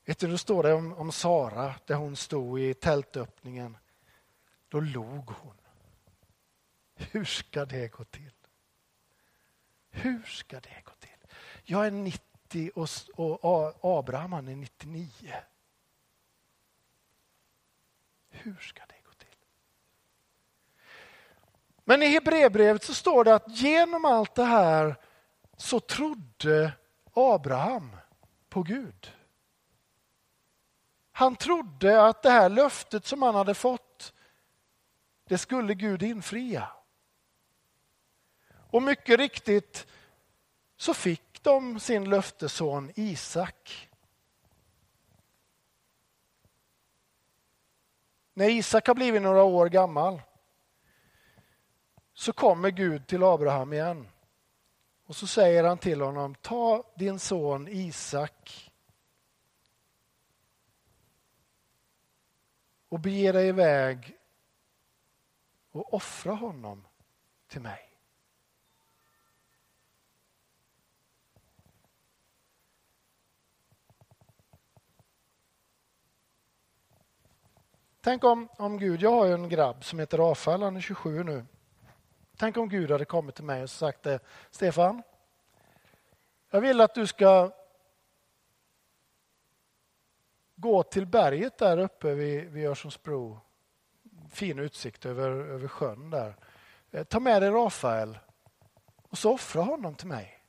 Vet 0.05 0.19
du, 0.19 0.27
då 0.27 0.37
står 0.37 0.63
det 0.63 0.73
om, 0.73 0.93
om 0.93 1.11
Sara, 1.11 1.75
där 1.85 1.95
hon 1.95 2.15
stod 2.15 2.59
i 2.59 2.73
tältöppningen. 2.73 3.77
Då 4.67 4.79
log 4.79 5.29
hon. 5.29 5.57
Hur 6.95 7.25
ska 7.25 7.65
det 7.65 7.87
gå 7.87 8.03
till? 8.03 8.31
Hur 9.89 10.23
ska 10.23 10.59
det 10.59 10.81
gå 10.85 10.91
till? 10.99 11.09
Jag 11.63 11.87
är 11.87 11.91
90 11.91 12.71
och, 12.75 13.45
och 13.45 13.99
Abraham 13.99 14.33
är 14.33 14.41
99. 14.41 15.09
Hur 18.29 18.55
ska 18.55 18.85
det 18.85 18.96
men 21.89 22.03
i 22.03 22.07
Hebreerbrevet 22.07 22.83
så 22.83 22.93
står 22.93 23.23
det 23.23 23.35
att 23.35 23.59
genom 23.59 24.05
allt 24.05 24.35
det 24.35 24.43
här 24.43 24.95
så 25.57 25.79
trodde 25.79 26.73
Abraham 27.13 27.95
på 28.49 28.63
Gud. 28.63 29.13
Han 31.11 31.35
trodde 31.35 32.05
att 32.05 32.23
det 32.23 32.29
här 32.29 32.49
löftet 32.49 33.05
som 33.05 33.21
han 33.21 33.35
hade 33.35 33.53
fått, 33.53 34.13
det 35.27 35.37
skulle 35.37 35.73
Gud 35.73 36.03
infria. 36.03 36.69
Och 38.49 38.83
mycket 38.83 39.19
riktigt 39.19 39.87
så 40.77 40.93
fick 40.93 41.43
de 41.43 41.79
sin 41.79 42.09
löfteson 42.09 42.91
Isak. 42.95 43.89
När 48.33 48.49
Isak 48.49 48.87
har 48.87 48.95
blivit 48.95 49.21
några 49.21 49.43
år 49.43 49.69
gammal 49.69 50.21
så 52.17 52.33
kommer 52.33 52.71
Gud 52.71 53.07
till 53.07 53.23
Abraham 53.23 53.73
igen. 53.73 54.07
Och 55.05 55.15
så 55.15 55.27
säger 55.27 55.63
han 55.63 55.77
till 55.77 56.01
honom, 56.01 56.35
ta 56.35 56.83
din 56.95 57.19
son 57.19 57.67
Isak 57.67 58.71
och 62.89 62.99
bege 62.99 63.31
dig 63.31 63.47
iväg 63.47 64.17
och 65.71 65.93
offra 65.93 66.33
honom 66.33 66.87
till 67.47 67.61
mig. 67.61 67.99
Tänk 78.01 78.23
om, 78.23 78.47
om 78.57 78.77
Gud, 78.77 79.01
jag 79.01 79.11
har 79.11 79.25
ju 79.25 79.33
en 79.33 79.49
grabb 79.49 79.83
som 79.83 79.99
heter 79.99 80.17
Rafael, 80.17 80.61
han 80.61 80.75
är 80.75 80.81
27 80.81 81.23
nu. 81.23 81.45
Tänk 82.37 82.57
om 82.57 82.69
Gud 82.69 82.91
hade 82.91 83.05
kommit 83.05 83.35
till 83.35 83.43
mig 83.43 83.63
och 83.63 83.69
sagt 83.69 84.03
det. 84.03 84.19
Stefan, 84.51 85.03
jag 86.49 86.61
vill 86.61 86.81
att 86.81 86.95
du 86.95 87.07
ska 87.07 87.51
gå 90.55 90.83
till 90.83 91.05
berget 91.05 91.57
där 91.57 91.77
uppe 91.77 92.13
vid, 92.13 92.49
vid 92.49 92.67
Örsundsbro. 92.67 93.39
Fin 94.31 94.59
utsikt 94.59 95.05
över, 95.05 95.29
över 95.29 95.67
sjön 95.67 96.09
där. 96.09 96.35
Eh, 96.91 97.03
ta 97.03 97.19
med 97.19 97.41
dig 97.41 97.51
Rafael 97.51 98.19
och 99.03 99.17
så 99.17 99.33
offra 99.33 99.61
honom 99.61 99.95
till 99.95 100.07
mig. 100.07 100.43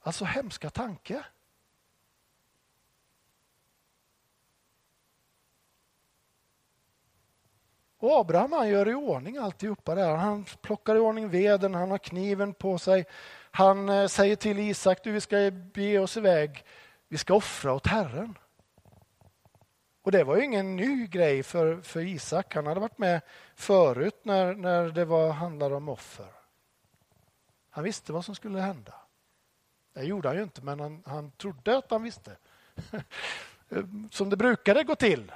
Alltså 0.00 0.24
hemska 0.24 0.70
tanke. 0.70 1.24
Och 8.04 8.20
Abraham 8.20 8.52
han 8.52 8.68
gör 8.68 8.88
i 8.88 8.94
ordning 8.94 9.36
alltihopa 9.36 9.94
där. 9.94 10.16
Han 10.16 10.44
plockar 10.60 10.96
i 10.96 10.98
ordning 10.98 11.28
veden, 11.28 11.74
han 11.74 11.90
har 11.90 11.98
kniven 11.98 12.54
på 12.54 12.78
sig. 12.78 13.04
Han 13.50 13.88
eh, 13.88 14.06
säger 14.06 14.36
till 14.36 14.58
Isak, 14.58 15.04
du 15.04 15.12
vi 15.12 15.20
ska 15.20 15.50
bege 15.50 15.98
oss 15.98 16.16
iväg, 16.16 16.64
vi 17.08 17.18
ska 17.18 17.34
offra 17.34 17.72
åt 17.72 17.86
Herren. 17.86 18.38
Och 20.02 20.12
det 20.12 20.24
var 20.24 20.36
ju 20.36 20.44
ingen 20.44 20.76
ny 20.76 21.06
grej 21.06 21.42
för, 21.42 21.80
för 21.80 22.00
Isak. 22.00 22.54
Han 22.54 22.66
hade 22.66 22.80
varit 22.80 22.98
med 22.98 23.20
förut 23.54 24.20
när, 24.22 24.54
när 24.54 24.88
det 24.88 25.04
var, 25.04 25.30
handlade 25.30 25.74
om 25.74 25.88
offer. 25.88 26.28
Han 27.70 27.84
visste 27.84 28.12
vad 28.12 28.24
som 28.24 28.34
skulle 28.34 28.60
hända. 28.60 28.94
Det 29.94 30.02
gjorde 30.02 30.28
han 30.28 30.36
ju 30.36 30.42
inte, 30.42 30.62
men 30.62 30.80
han, 30.80 31.02
han 31.06 31.30
trodde 31.30 31.78
att 31.78 31.90
han 31.90 32.02
visste. 32.02 32.36
Som 34.10 34.30
det 34.30 34.36
brukade 34.36 34.84
gå 34.84 34.94
till. 34.94 35.32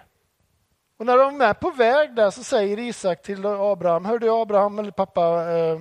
Och 0.98 1.06
när 1.06 1.18
de 1.18 1.40
är 1.40 1.54
på 1.54 1.70
väg 1.70 2.14
där 2.14 2.30
så 2.30 2.44
säger 2.44 2.78
Isak 2.78 3.22
till 3.22 3.46
Abraham, 3.46 4.04
hör 4.04 4.18
du 4.18 4.30
Abraham 4.30 4.78
eller 4.78 4.90
pappa, 4.90 5.52
eh, 5.52 5.80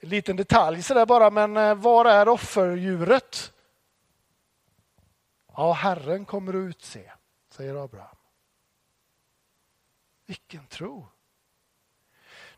en 0.00 0.08
liten 0.08 0.36
detalj 0.36 0.82
sådär 0.82 1.06
bara, 1.06 1.30
men 1.30 1.56
eh, 1.56 1.74
var 1.74 2.04
är 2.04 2.28
offerdjuret? 2.28 3.52
Ja, 5.56 5.72
Herren 5.72 6.24
kommer 6.24 6.52
att 6.52 6.68
utse, 6.68 7.12
säger 7.50 7.84
Abraham. 7.84 8.16
Vilken 10.26 10.66
tro! 10.66 11.06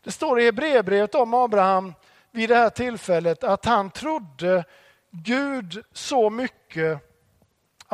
Det 0.01 0.11
står 0.11 0.39
i 0.39 0.45
Hebreerbrevet 0.45 1.15
om 1.15 1.33
Abraham 1.33 1.93
vid 2.31 2.49
det 2.49 2.55
här 2.55 2.69
tillfället 2.69 3.43
att 3.43 3.65
han 3.65 3.91
trodde 3.91 4.65
Gud 5.11 5.83
så 5.91 6.29
mycket 6.29 7.04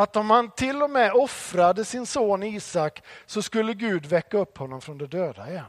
att 0.02 0.16
om 0.16 0.30
han 0.30 0.52
till 0.52 0.84
och 0.84 0.90
med 0.90 1.14
offrade 1.14 1.86
sin 1.86 2.06
son 2.06 2.44
Isak 2.44 3.04
så 3.26 3.42
skulle 3.42 3.74
Gud 3.74 4.06
väcka 4.06 4.38
upp 4.38 4.58
honom 4.58 4.82
från 4.82 4.98
de 4.98 5.06
döda 5.06 5.50
igen. 5.50 5.66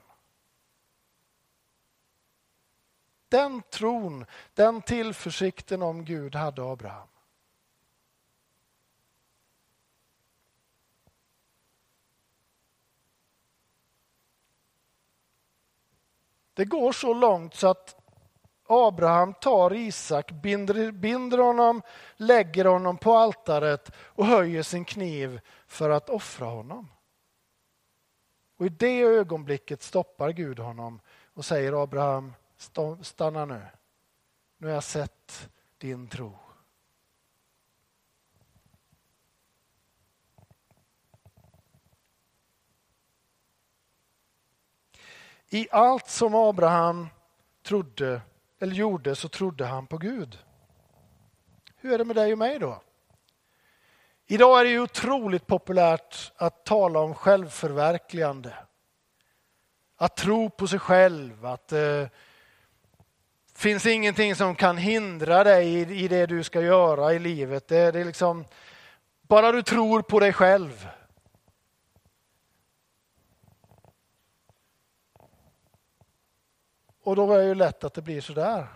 Den 3.28 3.62
tron, 3.62 4.24
den 4.54 4.82
tillförsikten 4.82 5.82
om 5.82 6.04
Gud 6.04 6.34
hade 6.34 6.62
Abraham. 6.62 7.08
Det 16.54 16.64
går 16.64 16.92
så 16.92 17.14
långt 17.14 17.54
så 17.54 17.66
att 17.66 18.01
Abraham 18.72 19.34
tar 19.34 19.72
Isak, 19.72 20.30
binder, 20.30 20.90
binder 20.90 21.38
honom, 21.38 21.82
lägger 22.16 22.64
honom 22.64 22.98
på 22.98 23.14
altaret 23.14 23.90
och 23.96 24.26
höjer 24.26 24.62
sin 24.62 24.84
kniv 24.84 25.40
för 25.66 25.90
att 25.90 26.10
offra 26.10 26.46
honom. 26.46 26.88
Och 28.56 28.66
I 28.66 28.68
det 28.68 29.02
ögonblicket 29.02 29.82
stoppar 29.82 30.30
Gud 30.30 30.58
honom 30.58 31.00
och 31.34 31.44
säger 31.44 31.82
Abraham, 31.82 32.34
stanna 33.02 33.44
nu. 33.44 33.62
Nu 34.58 34.66
har 34.66 34.74
jag 34.74 34.84
sett 34.84 35.50
din 35.78 36.08
tro. 36.08 36.38
I 45.48 45.68
allt 45.70 46.08
som 46.08 46.34
Abraham 46.34 47.08
trodde 47.62 48.20
eller 48.62 48.74
gjorde 48.74 49.16
så 49.16 49.28
trodde 49.28 49.64
han 49.64 49.86
på 49.86 49.98
Gud. 49.98 50.38
Hur 51.76 51.92
är 51.92 51.98
det 51.98 52.04
med 52.04 52.16
dig 52.16 52.32
och 52.32 52.38
mig 52.38 52.58
då? 52.58 52.82
Idag 54.26 54.60
är 54.60 54.64
det 54.64 54.70
ju 54.70 54.80
otroligt 54.80 55.46
populärt 55.46 56.32
att 56.36 56.64
tala 56.64 57.00
om 57.00 57.14
självförverkligande. 57.14 58.54
Att 59.96 60.16
tro 60.16 60.50
på 60.50 60.66
sig 60.66 60.78
själv, 60.78 61.46
att 61.46 61.68
det 61.68 62.00
eh, 62.00 62.08
finns 63.54 63.86
ingenting 63.86 64.34
som 64.34 64.54
kan 64.54 64.76
hindra 64.76 65.44
dig 65.44 65.74
i, 65.74 66.04
i 66.04 66.08
det 66.08 66.26
du 66.26 66.42
ska 66.42 66.60
göra 66.60 67.12
i 67.12 67.18
livet. 67.18 67.68
Det, 67.68 67.90
det 67.90 68.00
är 68.00 68.04
liksom, 68.04 68.44
bara 69.22 69.52
du 69.52 69.62
tror 69.62 70.02
på 70.02 70.20
dig 70.20 70.32
själv 70.32 70.88
Och 77.02 77.16
då 77.16 77.32
är 77.32 77.38
det 77.38 77.44
ju 77.44 77.54
lätt 77.54 77.84
att 77.84 77.94
det 77.94 78.02
blir 78.02 78.20
så 78.20 78.32
där. 78.32 78.66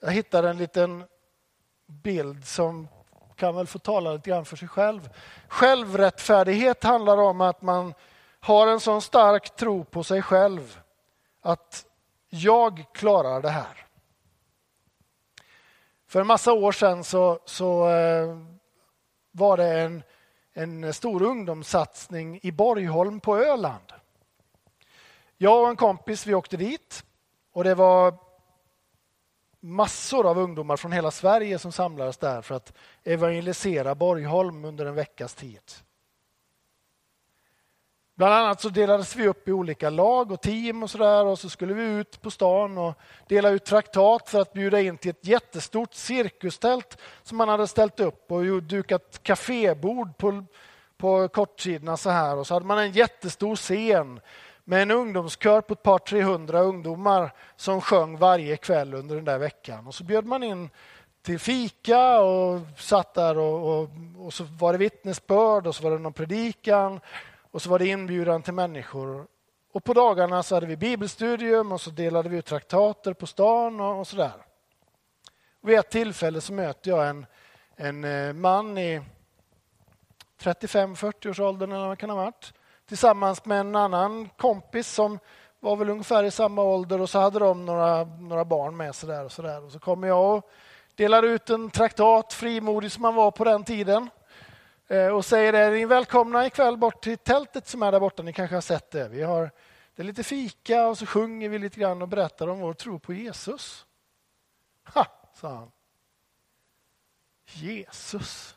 Jag 0.00 0.12
hittade 0.12 0.50
en 0.50 0.58
liten 0.58 1.04
bild 1.86 2.46
som 2.46 2.88
kan 3.36 3.56
väl 3.56 3.66
få 3.66 3.78
tala 3.78 4.12
lite 4.12 4.30
grann 4.30 4.44
för 4.44 4.56
sig 4.56 4.68
själv. 4.68 5.10
Självrättfärdighet 5.48 6.84
handlar 6.84 7.16
om 7.16 7.40
att 7.40 7.62
man 7.62 7.94
har 8.40 8.66
en 8.66 8.80
sån 8.80 9.02
stark 9.02 9.56
tro 9.56 9.84
på 9.84 10.04
sig 10.04 10.22
själv 10.22 10.80
att 11.40 11.86
jag 12.28 12.84
klarar 12.92 13.42
det 13.42 13.50
här. 13.50 13.86
För 16.06 16.20
en 16.20 16.26
massa 16.26 16.52
år 16.52 16.72
sedan 16.72 17.04
så, 17.04 17.40
så 17.44 17.88
eh, 17.88 18.38
var 19.30 19.56
det 19.56 19.80
en, 19.80 20.02
en 20.52 20.94
stor 20.94 21.22
ungdomssatsning 21.22 22.40
i 22.42 22.52
Borgholm 22.52 23.20
på 23.20 23.38
Öland. 23.38 23.92
Jag 25.42 25.62
och 25.62 25.68
en 25.68 25.76
kompis 25.76 26.26
vi 26.26 26.34
åkte 26.34 26.56
dit. 26.56 27.04
Och 27.52 27.64
det 27.64 27.74
var 27.74 28.14
massor 29.60 30.26
av 30.30 30.38
ungdomar 30.38 30.76
från 30.76 30.92
hela 30.92 31.10
Sverige 31.10 31.58
som 31.58 31.72
samlades 31.72 32.16
där 32.16 32.42
för 32.42 32.54
att 32.54 32.72
evangelisera 33.04 33.94
Borgholm 33.94 34.64
under 34.64 34.86
en 34.86 34.94
veckas 34.94 35.34
tid. 35.34 35.60
Bland 38.14 38.34
annat 38.34 38.60
så 38.60 38.68
delades 38.68 39.16
vi 39.16 39.28
upp 39.28 39.48
i 39.48 39.52
olika 39.52 39.90
lag 39.90 40.32
och 40.32 40.40
team 40.40 40.82
och 40.82 40.90
sådär 40.90 41.24
och 41.24 41.38
så 41.38 41.48
skulle 41.48 41.74
vi 41.74 41.82
ut 41.82 42.22
på 42.22 42.30
stan 42.30 42.78
och 42.78 42.94
dela 43.28 43.48
ut 43.50 43.64
traktat 43.64 44.28
för 44.28 44.40
att 44.40 44.52
bjuda 44.52 44.80
in 44.80 44.98
till 44.98 45.10
ett 45.10 45.26
jättestort 45.26 45.94
cirkustält 45.94 46.98
som 47.22 47.38
man 47.38 47.48
hade 47.48 47.66
ställt 47.66 48.00
upp 48.00 48.32
och 48.32 48.62
dukat 48.62 49.22
kafébord 49.22 50.16
på, 50.18 50.44
på 50.96 51.28
kortsidorna 51.28 51.96
så 51.96 52.10
här. 52.10 52.36
Och 52.36 52.46
så 52.46 52.54
hade 52.54 52.66
man 52.66 52.78
en 52.78 52.92
jättestor 52.92 53.56
scen 53.56 54.20
med 54.70 54.82
en 54.82 54.90
ungdomskör 54.90 55.60
på 55.60 55.72
ett 55.72 55.82
par 55.82 55.98
300 55.98 56.60
ungdomar 56.60 57.32
som 57.56 57.80
sjöng 57.80 58.16
varje 58.18 58.56
kväll 58.56 58.94
under 58.94 59.16
den 59.16 59.24
där 59.24 59.38
veckan. 59.38 59.86
Och 59.86 59.94
så 59.94 60.04
bjöd 60.04 60.26
man 60.26 60.42
in 60.42 60.70
till 61.22 61.38
fika 61.38 62.20
och 62.20 62.60
satt 62.76 63.14
där 63.14 63.38
och, 63.38 63.80
och, 63.80 63.88
och, 64.18 64.34
så 64.34 64.44
var 64.44 64.72
det 64.72 64.78
vittnesbörd 64.78 65.66
och 65.66 65.74
så 65.74 65.82
var 65.82 65.90
det 65.90 65.98
någon 65.98 66.12
predikan 66.12 67.00
och 67.50 67.62
så 67.62 67.70
var 67.70 67.78
det 67.78 67.86
inbjudan 67.86 68.42
till 68.42 68.54
människor. 68.54 69.26
Och 69.72 69.84
på 69.84 69.92
dagarna 69.92 70.42
så 70.42 70.54
hade 70.54 70.66
vi 70.66 70.76
bibelstudium 70.76 71.72
och 71.72 71.80
så 71.80 71.90
delade 71.90 72.28
vi 72.28 72.36
ut 72.36 72.46
traktater 72.46 73.12
på 73.12 73.26
stan 73.26 73.80
och, 73.80 73.98
och 73.98 74.06
sådär. 74.06 74.32
Vid 75.60 75.78
ett 75.78 75.90
tillfälle 75.90 76.40
så 76.40 76.52
möter 76.52 76.90
jag 76.90 77.08
en, 77.08 77.26
en 77.76 78.04
eh, 78.04 78.32
man 78.32 78.78
i 78.78 79.02
35-40 80.42 81.30
års 81.30 81.40
åldern 81.40 81.72
eller 81.72 81.88
vad 81.88 81.98
kan 81.98 82.10
ha 82.10 82.16
varit 82.16 82.52
tillsammans 82.90 83.44
med 83.44 83.60
en 83.60 83.76
annan 83.76 84.28
kompis 84.36 84.88
som 84.88 85.18
var 85.60 85.76
väl 85.76 85.90
ungefär 85.90 86.24
i 86.24 86.30
samma 86.30 86.62
ålder 86.62 87.00
och 87.00 87.10
så 87.10 87.18
hade 87.18 87.38
de 87.38 87.66
några, 87.66 88.04
några 88.04 88.44
barn 88.44 88.76
med 88.76 88.94
sig 88.94 89.08
där 89.08 89.24
och 89.24 89.32
så 89.32 89.42
där. 89.42 89.64
Och 89.64 89.72
så 89.72 89.78
kommer 89.78 90.08
jag 90.08 90.36
och 90.36 90.50
delar 90.94 91.22
ut 91.22 91.50
en 91.50 91.70
traktat, 91.70 92.32
frimodig 92.32 92.92
som 92.92 93.02
man 93.02 93.14
var 93.14 93.30
på 93.30 93.44
den 93.44 93.64
tiden. 93.64 94.10
Eh, 94.88 95.06
och 95.06 95.24
säger 95.24 95.52
det, 95.52 95.70
ni 95.70 95.82
är 95.82 95.86
välkomna 95.86 96.46
ikväll 96.46 96.76
bort 96.76 97.02
till 97.02 97.18
tältet 97.18 97.66
som 97.66 97.82
är 97.82 97.92
där 97.92 98.00
borta, 98.00 98.22
ni 98.22 98.32
kanske 98.32 98.56
har 98.56 98.60
sett 98.60 98.90
det. 98.90 99.08
Vi 99.08 99.22
har, 99.22 99.50
det 99.94 100.02
är 100.02 100.06
lite 100.06 100.22
fika 100.22 100.86
och 100.86 100.98
så 100.98 101.06
sjunger 101.06 101.48
vi 101.48 101.58
lite 101.58 101.80
grann 101.80 102.02
och 102.02 102.08
berättar 102.08 102.48
om 102.48 102.60
vår 102.60 102.72
tro 102.72 102.98
på 102.98 103.12
Jesus. 103.12 103.86
Ha, 104.94 105.06
sa 105.34 105.48
han. 105.48 105.70
Jesus. 107.44 108.56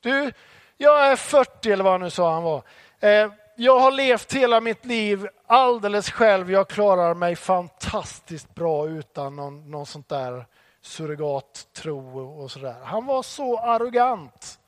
Du, 0.00 0.32
jag 0.76 1.06
är 1.06 1.16
40 1.16 1.72
eller 1.72 1.84
vad 1.84 1.92
han 1.92 2.00
nu 2.00 2.10
sa 2.10 2.34
han 2.34 2.42
var. 2.42 2.62
Eh, 3.00 3.32
jag 3.60 3.78
har 3.78 3.90
levt 3.90 4.32
hela 4.32 4.60
mitt 4.60 4.84
liv 4.84 5.28
alldeles 5.46 6.10
själv. 6.10 6.50
Jag 6.50 6.68
klarar 6.68 7.14
mig 7.14 7.36
fantastiskt 7.36 8.54
bra 8.54 8.88
utan 8.88 9.36
någon, 9.36 9.70
någon 9.70 9.86
sånt 9.86 10.08
där 10.08 10.46
surrogattro 10.80 12.18
och 12.42 12.50
sådär. 12.50 12.76
Han 12.84 13.06
var 13.06 13.22
så 13.22 13.58
arrogant. 13.58 14.58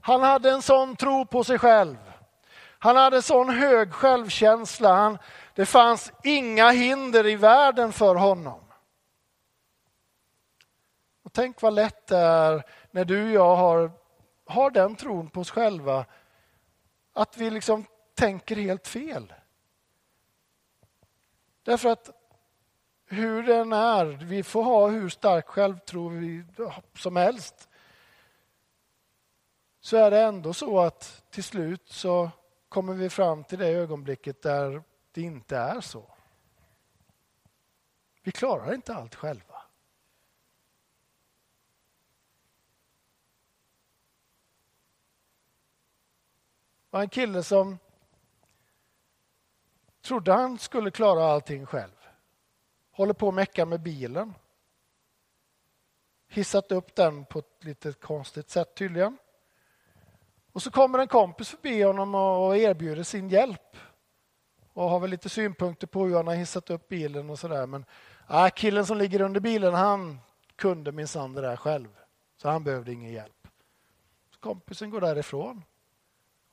Han 0.00 0.22
hade 0.22 0.50
en 0.50 0.62
sån 0.62 0.96
tro 0.96 1.26
på 1.26 1.44
sig 1.44 1.58
själv. 1.58 1.96
Han 2.78 2.96
hade 2.96 3.22
sån 3.22 3.50
hög 3.50 3.92
självkänsla. 3.92 4.94
Han, 4.94 5.18
det 5.54 5.66
fanns 5.66 6.12
inga 6.24 6.70
hinder 6.70 7.26
i 7.26 7.36
världen 7.36 7.92
för 7.92 8.14
honom. 8.14 8.60
Och 11.24 11.32
tänk 11.32 11.62
vad 11.62 11.72
lätt 11.72 12.06
det 12.06 12.16
är 12.16 12.62
när 12.90 13.04
du 13.04 13.24
och 13.24 13.30
jag 13.30 13.56
har, 13.56 13.90
har 14.46 14.70
den 14.70 14.96
tron 14.96 15.30
på 15.30 15.40
oss 15.40 15.50
själva 15.50 16.04
att 17.22 17.36
vi 17.36 17.50
liksom 17.50 17.84
tänker 18.14 18.56
helt 18.56 18.88
fel. 18.88 19.34
Därför 21.62 21.88
att 21.88 22.10
hur 23.06 23.42
den 23.42 23.72
är, 23.72 24.04
vi 24.04 24.42
får 24.42 24.62
ha 24.62 24.88
hur 24.88 25.08
stark 25.08 25.46
självtro 25.46 26.08
vi 26.08 26.44
som 26.94 27.16
helst, 27.16 27.68
så 29.80 29.96
är 29.96 30.10
det 30.10 30.20
ändå 30.20 30.52
så 30.52 30.80
att 30.80 31.24
till 31.30 31.44
slut 31.44 31.88
så 31.88 32.30
kommer 32.68 32.94
vi 32.94 33.10
fram 33.10 33.44
till 33.44 33.58
det 33.58 33.68
ögonblicket 33.68 34.42
där 34.42 34.82
det 35.12 35.22
inte 35.22 35.56
är 35.56 35.80
så. 35.80 36.04
Vi 38.22 38.32
klarar 38.32 38.74
inte 38.74 38.94
allt 38.94 39.14
själva. 39.14 39.59
Var 46.90 47.00
en 47.00 47.08
kille 47.08 47.42
som 47.42 47.78
trodde 50.02 50.32
han 50.32 50.58
skulle 50.58 50.90
klara 50.90 51.24
allting 51.24 51.66
själv. 51.66 51.90
Håller 52.90 53.14
på 53.14 53.28
att 53.28 53.34
mecka 53.34 53.66
med 53.66 53.80
bilen. 53.80 54.34
Hissat 56.28 56.72
upp 56.72 56.94
den 56.94 57.24
på 57.24 57.38
ett 57.38 57.64
lite 57.64 57.92
konstigt 57.92 58.50
sätt 58.50 58.74
tydligen. 58.74 59.18
Och 60.52 60.62
så 60.62 60.70
kommer 60.70 60.98
en 60.98 61.08
kompis 61.08 61.48
förbi 61.48 61.82
honom 61.82 62.14
och 62.14 62.56
erbjuder 62.56 63.02
sin 63.02 63.28
hjälp. 63.28 63.76
Och 64.72 64.90
har 64.90 65.00
väl 65.00 65.10
lite 65.10 65.28
synpunkter 65.28 65.86
på 65.86 66.04
hur 66.04 66.16
han 66.16 66.26
har 66.26 66.34
hissat 66.34 66.70
upp 66.70 66.88
bilen 66.88 67.30
och 67.30 67.38
sådär. 67.38 67.66
Men 67.66 67.84
äh, 68.30 68.48
killen 68.48 68.86
som 68.86 68.98
ligger 68.98 69.20
under 69.20 69.40
bilen, 69.40 69.74
han 69.74 70.20
kunde 70.56 70.92
minsann 70.92 71.32
det 71.32 71.40
där 71.40 71.56
själv. 71.56 71.88
Så 72.36 72.48
han 72.48 72.64
behövde 72.64 72.92
ingen 72.92 73.12
hjälp. 73.12 73.48
Så 74.30 74.40
kompisen 74.40 74.90
går 74.90 75.00
därifrån. 75.00 75.62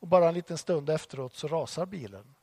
Och 0.08 0.10
bara 0.10 0.28
en 0.28 0.34
liten 0.34 0.58
stund 0.58 0.90
efteråt 0.90 1.36
så 1.36 1.48
rasar 1.48 1.86
bilen. 1.86 2.36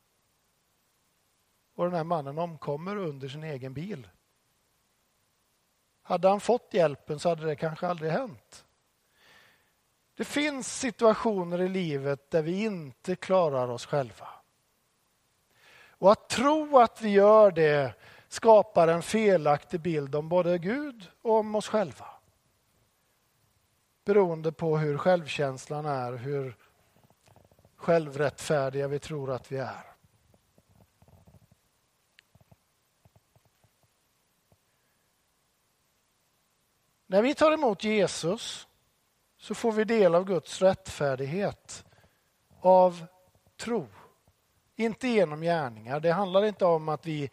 Och 1.75 1.85
den 1.85 1.95
här 1.95 2.05
mannen 2.05 2.39
omkommer 2.39 2.97
under 2.97 3.29
sin 3.29 3.45
egen 3.45 3.75
bil. 3.75 4.09
Hade 6.03 6.29
han 6.29 6.41
fått 6.41 6.75
hjälpen 6.75 7.19
så 7.19 7.29
hade 7.29 7.47
det 7.47 7.57
kanske 7.57 7.87
aldrig 7.87 8.11
hänt. 8.11 8.65
Det 10.15 10.25
finns 10.25 10.79
situationer 10.79 11.61
i 11.61 11.69
livet 11.69 12.31
där 12.31 12.43
vi 12.43 12.65
inte 12.65 13.17
klarar 13.17 13.69
oss 13.69 13.87
själva. 13.87 14.29
Och 15.89 16.13
att 16.13 16.29
tro 16.29 16.79
att 16.79 17.03
vi 17.03 17.09
gör 17.09 17.51
det 17.51 17.95
skapar 18.29 18.89
en 18.89 19.03
felaktig 19.03 19.81
bild 19.81 20.15
om 20.15 20.29
både 20.29 20.59
Gud 20.59 21.11
och 21.23 21.35
om 21.35 21.55
oss 21.55 21.69
själva. 21.69 22.07
Beroende 24.05 24.53
på 24.53 24.79
hur 24.79 24.99
självkänslan 24.99 25.87
är, 25.87 26.13
hur 26.13 26.57
självrättfärdiga 27.85 28.89
vi 28.89 28.99
tror 28.99 29.31
att 29.31 29.53
vi 29.53 29.57
är. 29.57 29.85
När 37.07 37.23
vi 37.23 37.35
tar 37.35 37.53
emot 37.53 37.85
Jesus 37.85 38.69
så 39.37 39.55
får 39.55 39.73
vi 39.73 39.85
del 39.85 40.15
av 40.15 40.25
Guds 40.25 40.63
rättfärdighet 40.63 41.85
av 42.61 43.07
tro. 43.57 43.89
Inte 44.77 45.09
genom 45.09 45.41
gärningar. 45.41 46.01
Det 46.01 46.13
handlar 46.13 46.45
inte 46.45 46.65
om 46.65 46.89
att 46.89 47.07
vi 47.07 47.31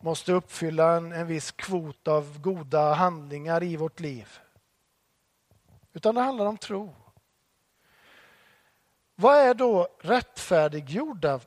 måste 0.00 0.32
uppfylla 0.32 0.96
en, 0.96 1.12
en 1.12 1.26
viss 1.26 1.52
kvot 1.52 2.08
av 2.08 2.40
goda 2.40 2.94
handlingar 2.94 3.62
i 3.62 3.76
vårt 3.76 4.00
liv. 4.00 4.38
Utan 5.92 6.14
det 6.14 6.20
handlar 6.20 6.46
om 6.46 6.58
tro. 6.58 7.03
Vad 9.14 9.36
är 9.36 9.54
då 9.54 9.88
rättfärdiggjorda? 10.00 11.40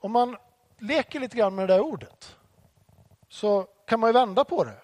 Om 0.00 0.12
man 0.12 0.36
leker 0.78 1.20
lite 1.20 1.36
grann 1.36 1.54
med 1.54 1.68
det 1.68 1.74
där 1.74 1.80
ordet 1.80 2.36
så 3.28 3.62
kan 3.86 4.00
man 4.00 4.08
ju 4.08 4.12
vända 4.12 4.44
på 4.44 4.64
det 4.64 4.80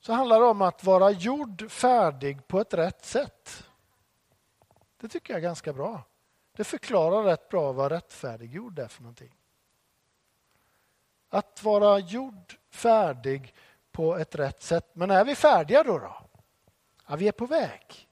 så 0.00 0.12
handlar 0.12 0.40
det 0.40 0.46
om 0.46 0.62
att 0.62 0.84
vara 0.84 1.10
gjord 1.10 1.70
färdig 1.70 2.46
på 2.48 2.60
ett 2.60 2.74
rätt 2.74 3.04
sätt. 3.04 3.64
Det 5.00 5.08
tycker 5.08 5.32
jag 5.32 5.38
är 5.38 5.42
ganska 5.42 5.72
bra. 5.72 6.02
Det 6.52 6.64
förklarar 6.64 7.22
rätt 7.22 7.48
bra 7.48 7.72
vad 7.72 7.92
rättfärdiggjord 7.92 8.78
är 8.78 8.88
för 8.88 9.02
någonting. 9.02 9.34
Att 11.28 11.62
vara 11.62 11.98
gjord 11.98 12.58
färdig 12.70 13.54
på 13.92 14.16
ett 14.16 14.34
rätt 14.34 14.62
sätt. 14.62 14.90
Men 14.92 15.10
är 15.10 15.24
vi 15.24 15.34
färdiga 15.34 15.82
då? 15.82 15.98
då? 15.98 16.16
Ja, 17.06 17.16
vi 17.16 17.28
är 17.28 17.32
på 17.32 17.46
väg. 17.46 18.05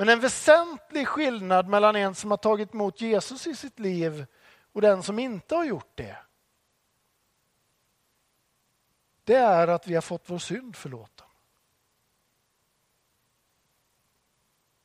Men 0.00 0.08
en 0.08 0.20
väsentlig 0.20 1.08
skillnad 1.08 1.68
mellan 1.68 1.96
en 1.96 2.14
som 2.14 2.30
har 2.30 2.38
tagit 2.38 2.74
emot 2.74 3.00
Jesus 3.00 3.46
i 3.46 3.54
sitt 3.54 3.78
liv 3.78 4.26
och 4.72 4.80
den 4.80 5.02
som 5.02 5.18
inte 5.18 5.54
har 5.54 5.64
gjort 5.64 5.92
det 5.94 6.16
det 9.24 9.36
är 9.36 9.68
att 9.68 9.86
vi 9.86 9.94
har 9.94 10.02
fått 10.02 10.22
vår 10.26 10.38
synd 10.38 10.76
förlåten. 10.76 11.26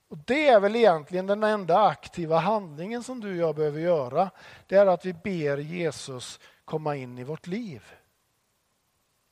Och 0.08 0.18
Det 0.18 0.48
är 0.48 0.60
väl 0.60 0.76
egentligen 0.76 1.28
den 1.28 1.44
enda 1.44 1.80
aktiva 1.80 2.38
handlingen 2.38 3.04
som 3.04 3.22
du 3.22 3.30
och 3.30 3.50
jag 3.50 3.56
behöver 3.56 3.80
göra. 3.80 4.32
Det 4.68 4.76
är 4.76 4.86
att 4.86 5.06
vi 5.06 5.14
ber 5.14 5.58
Jesus 5.58 6.40
komma 6.66 6.96
in 6.96 7.18
i 7.18 7.24
vårt 7.24 7.48
liv. 7.48 7.84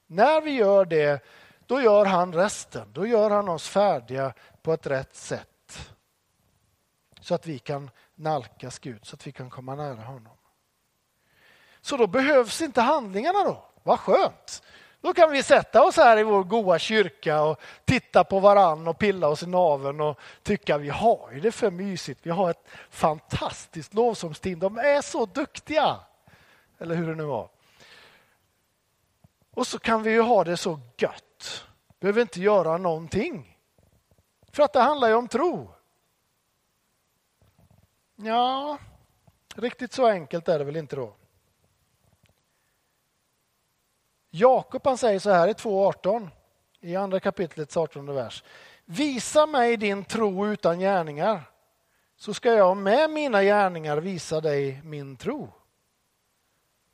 När 0.08 0.42
vi 0.42 0.52
gör 0.52 0.86
det, 0.86 1.24
då 1.66 1.82
gör 1.82 2.06
han 2.06 2.34
resten. 2.34 2.94
Då 2.94 3.08
gör 3.08 3.30
han 3.30 3.50
oss 3.50 3.70
färdiga 3.70 4.34
på 4.62 4.74
ett 4.74 4.88
rätt 4.88 5.16
sätt. 5.16 5.53
Så 7.24 7.36
att 7.36 7.48
vi 7.48 7.60
kan 7.60 7.90
nalkas 8.16 8.80
Gud, 8.80 9.06
så 9.06 9.16
att 9.16 9.28
vi 9.28 9.32
kan 9.32 9.50
komma 9.50 9.76
nära 9.76 10.02
honom. 10.02 10.38
Så 11.82 11.98
då 11.98 12.08
behövs 12.08 12.62
inte 12.62 12.82
handlingarna 12.82 13.44
då. 13.44 13.66
Vad 13.84 14.00
skönt! 14.00 14.64
Då 15.02 15.14
kan 15.14 15.32
vi 15.32 15.44
sätta 15.44 15.84
oss 15.84 15.98
här 15.98 16.18
i 16.18 16.24
vår 16.24 16.44
goa 16.44 16.80
kyrka 16.80 17.42
och 17.42 17.62
titta 17.86 18.24
på 18.24 18.40
varann 18.40 18.88
och 18.88 18.98
pilla 18.98 19.28
oss 19.28 19.44
i 19.44 19.48
naven 19.48 20.02
och 20.02 20.20
tycka 20.44 20.78
vi 20.78 20.90
har 20.90 21.32
ju 21.34 21.40
det 21.40 21.52
för 21.52 21.72
mysigt. 21.72 22.20
Vi 22.24 22.30
har 22.30 22.50
ett 22.50 22.68
fantastiskt 22.90 23.94
lovsångsteam. 23.94 24.60
De 24.60 24.78
är 24.78 25.02
så 25.02 25.26
duktiga. 25.26 26.00
Eller 26.80 26.96
hur 26.96 27.08
det 27.08 27.16
nu 27.16 27.24
var. 27.24 27.50
Och 29.54 29.68
så 29.68 29.80
kan 29.80 30.04
vi 30.04 30.12
ju 30.12 30.22
ha 30.22 30.44
det 30.44 30.58
så 30.58 30.80
gött. 30.98 31.66
Behöver 32.00 32.22
inte 32.22 32.42
göra 32.42 32.78
någonting. 32.78 33.58
För 34.52 34.64
att 34.64 34.74
det 34.74 34.82
handlar 34.82 35.08
ju 35.08 35.14
om 35.14 35.28
tro. 35.28 35.73
Ja, 38.16 38.78
riktigt 39.56 39.94
så 39.94 40.08
enkelt 40.08 40.48
är 40.48 40.60
det 40.60 40.66
väl 40.66 40.76
inte 40.76 40.96
då. 40.96 41.16
Jakob 44.30 44.82
han 44.86 44.98
säger 44.98 45.20
så 45.20 45.30
här 45.30 45.48
i 45.48 45.54
2.18 45.54 46.30
i 46.80 46.96
andra 46.96 47.20
kapitlets 47.20 47.78
18 47.78 48.16
vers. 48.16 48.44
Visa 48.86 49.46
mig 49.46 49.78
din 49.78 50.06
tro 50.06 50.48
utan 50.48 50.80
gärningar 50.80 51.44
så 52.16 52.34
ska 52.34 52.54
jag 52.54 52.78
med 52.78 53.10
mina 53.10 53.44
gärningar 53.44 53.98
visa 53.98 54.42
dig 54.42 54.82
min 54.84 55.18
tro. 55.18 55.50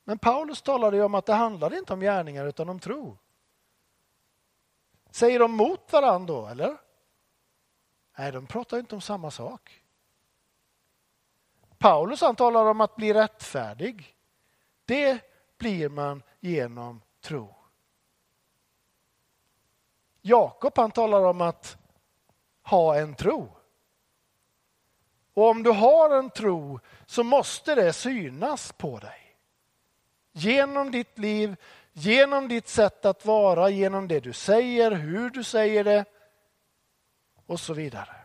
Men 0.04 0.18
Paulus 0.18 0.62
talade 0.62 0.96
ju 0.96 1.02
om 1.02 1.14
att 1.14 1.26
det 1.26 1.34
handlade 1.34 1.78
inte 1.78 1.92
om 1.92 2.00
gärningar 2.00 2.46
utan 2.46 2.68
om 2.68 2.80
tro. 2.80 3.18
Säger 5.10 5.38
de 5.38 5.52
mot 5.52 5.92
varandra 5.92 6.34
då, 6.34 6.46
eller? 6.46 6.76
Nej, 8.18 8.32
de 8.32 8.46
pratar 8.46 8.78
inte 8.78 8.94
om 8.94 9.00
samma 9.00 9.30
sak. 9.30 9.82
Paulus 11.80 12.20
han 12.20 12.36
talar 12.36 12.66
om 12.66 12.80
att 12.80 12.96
bli 12.96 13.12
rättfärdig. 13.12 14.16
Det 14.84 15.20
blir 15.58 15.88
man 15.88 16.22
genom 16.40 17.02
tro. 17.20 17.54
Jakob 20.22 20.72
han 20.76 20.90
talar 20.90 21.20
om 21.20 21.40
att 21.40 21.78
ha 22.62 22.96
en 22.96 23.14
tro. 23.14 23.56
Och 25.34 25.48
om 25.48 25.62
du 25.62 25.70
har 25.70 26.10
en 26.10 26.30
tro 26.30 26.80
så 27.06 27.22
måste 27.22 27.74
det 27.74 27.92
synas 27.92 28.72
på 28.72 28.98
dig. 28.98 29.36
Genom 30.32 30.90
ditt 30.90 31.18
liv, 31.18 31.56
genom 31.92 32.48
ditt 32.48 32.68
sätt 32.68 33.04
att 33.04 33.26
vara, 33.26 33.70
genom 33.70 34.08
det 34.08 34.20
du 34.20 34.32
säger, 34.32 34.90
hur 34.90 35.30
du 35.30 35.44
säger 35.44 35.84
det 35.84 36.04
och 37.46 37.60
så 37.60 37.74
vidare. 37.74 38.19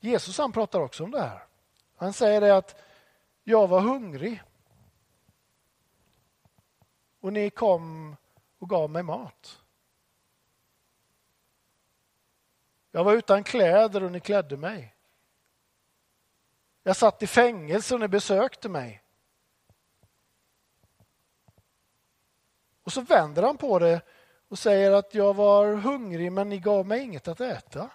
Jesus 0.00 0.38
han 0.38 0.52
pratar 0.52 0.80
också 0.80 1.04
om 1.04 1.10
det 1.10 1.20
här. 1.20 1.44
Han 1.96 2.12
säger 2.12 2.40
det 2.40 2.56
att 2.56 2.82
jag 3.44 3.68
var 3.68 3.80
hungrig 3.80 4.42
och 7.20 7.32
ni 7.32 7.50
kom 7.50 8.16
och 8.58 8.68
gav 8.68 8.90
mig 8.90 9.02
mat. 9.02 9.62
Jag 12.90 13.04
var 13.04 13.12
utan 13.12 13.44
kläder 13.44 14.02
och 14.02 14.12
ni 14.12 14.20
klädde 14.20 14.56
mig. 14.56 14.94
Jag 16.82 16.96
satt 16.96 17.22
i 17.22 17.26
fängelse 17.26 17.94
och 17.94 18.00
ni 18.00 18.08
besökte 18.08 18.68
mig. 18.68 19.02
Och 22.82 22.92
så 22.92 23.00
vänder 23.00 23.42
han 23.42 23.56
på 23.56 23.78
det 23.78 24.00
och 24.48 24.58
säger 24.58 24.92
att 24.92 25.14
jag 25.14 25.34
var 25.34 25.74
hungrig 25.74 26.32
men 26.32 26.48
ni 26.48 26.58
gav 26.58 26.86
mig 26.86 27.00
inget 27.00 27.28
att 27.28 27.40
äta. 27.40 27.90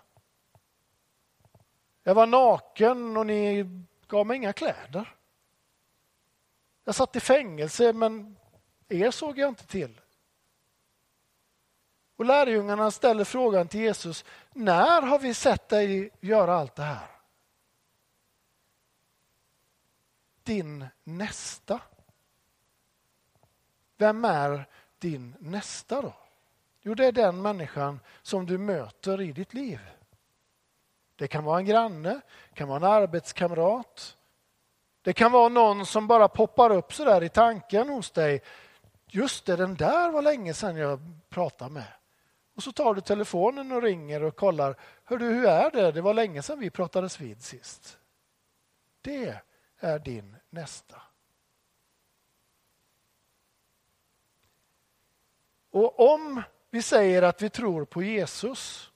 Jag 2.03 2.15
var 2.15 2.27
naken 2.27 3.17
och 3.17 3.25
ni 3.25 3.65
gav 4.07 4.27
mig 4.27 4.37
inga 4.37 4.53
kläder. 4.53 5.15
Jag 6.83 6.95
satt 6.95 7.15
i 7.15 7.19
fängelse 7.19 7.93
men 7.93 8.35
Er 8.87 9.11
såg 9.11 9.37
jag 9.37 9.49
inte 9.49 9.67
till. 9.67 10.01
Och 12.15 12.25
lärjungarna 12.25 12.91
ställer 12.91 13.23
frågan 13.23 13.67
till 13.67 13.79
Jesus, 13.79 14.25
när 14.53 15.01
har 15.01 15.19
vi 15.19 15.33
sett 15.33 15.69
dig 15.69 16.09
göra 16.19 16.55
allt 16.55 16.75
det 16.75 16.83
här? 16.83 17.07
Din 20.43 20.85
nästa. 21.03 21.81
Vem 23.97 24.25
är 24.25 24.67
din 24.99 25.35
nästa 25.39 26.01
då? 26.01 26.13
Jo, 26.81 26.95
det 26.95 27.05
är 27.05 27.11
den 27.11 27.41
människan 27.41 27.99
som 28.21 28.45
du 28.45 28.57
möter 28.57 29.21
i 29.21 29.31
ditt 29.31 29.53
liv. 29.53 29.79
Det 31.15 31.27
kan 31.27 31.43
vara 31.43 31.59
en 31.59 31.65
granne, 31.65 32.21
kan 32.53 32.67
vara 32.67 32.77
en 32.77 32.83
arbetskamrat. 32.83 34.17
Det 35.01 35.13
kan 35.13 35.31
vara 35.31 35.49
någon 35.49 35.85
som 35.85 36.07
bara 36.07 36.27
poppar 36.27 36.69
upp 36.69 36.93
så 36.93 37.05
där 37.05 37.23
i 37.23 37.29
tanken 37.29 37.89
hos 37.89 38.11
dig. 38.11 38.41
Just 39.07 39.45
det, 39.45 39.55
den 39.55 39.75
där 39.75 40.09
var 40.11 40.21
länge 40.21 40.53
sedan 40.53 40.77
jag 40.77 40.99
pratade 41.29 41.71
med. 41.71 41.93
Och 42.55 42.63
så 42.63 42.71
tar 42.71 42.93
du 42.93 43.01
telefonen 43.01 43.71
och 43.71 43.81
ringer 43.81 44.23
och 44.23 44.35
kollar. 44.35 44.75
Hör 45.03 45.17
du, 45.17 45.25
hur 45.25 45.45
är 45.45 45.71
det? 45.71 45.91
Det 45.91 46.01
var 46.01 46.13
länge 46.13 46.41
sedan 46.41 46.59
vi 46.59 46.69
pratades 46.69 47.19
vid 47.19 47.43
sist. 47.43 47.97
Det 49.01 49.41
är 49.79 49.99
din 49.99 50.35
nästa. 50.49 51.01
Och 55.71 56.13
om 56.13 56.43
vi 56.69 56.81
säger 56.81 57.21
att 57.21 57.41
vi 57.41 57.49
tror 57.49 57.85
på 57.85 58.03
Jesus 58.03 58.91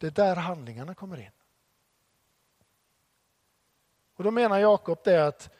Det 0.00 0.06
är 0.06 0.10
där 0.10 0.36
handlingarna 0.36 0.94
kommer 0.94 1.20
in. 1.20 1.30
Och 4.16 4.24
Då 4.24 4.30
menar 4.30 4.58
Jakob 4.58 4.98
det 5.04 5.26
att 5.26 5.50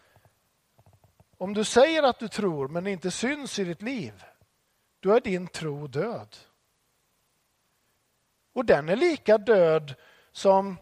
om 1.38 1.55
du 1.55 1.64
säger 1.64 2.03
att 2.03 2.18
du 2.18 2.29
tror 2.29 2.68
men 2.68 2.85
det 2.85 2.90
inte 2.90 3.11
syns 3.11 3.59
i 3.59 3.64
ditt 3.64 3.83
liv, 3.83 4.24
då 5.00 5.12
är 5.12 5.20
din 5.20 5.46
tro 5.46 5.87
död. 5.87 6.37
Och 8.53 8.64
den 8.64 8.88
är 8.88 8.96
lika 8.96 9.38
död 9.38 9.94
som 10.33 10.76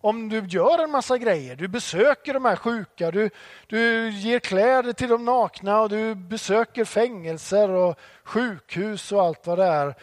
om 0.00 0.28
du 0.28 0.46
gör 0.46 0.84
en 0.84 0.90
massa 0.90 1.18
grejer, 1.18 1.56
du 1.56 1.68
besöker 1.68 2.34
de 2.34 2.44
här 2.44 2.56
sjuka, 2.56 3.10
du, 3.10 3.30
du 3.66 4.10
ger 4.10 4.38
kläder 4.38 4.92
till 4.92 5.08
de 5.08 5.24
nakna 5.24 5.80
och 5.80 5.88
du 5.88 6.14
besöker 6.14 6.84
fängelser 6.84 7.70
och 7.70 7.98
sjukhus 8.24 9.12
och 9.12 9.22
allt 9.22 9.46
vad 9.46 9.58
det 9.58 9.64
är. 9.64 9.94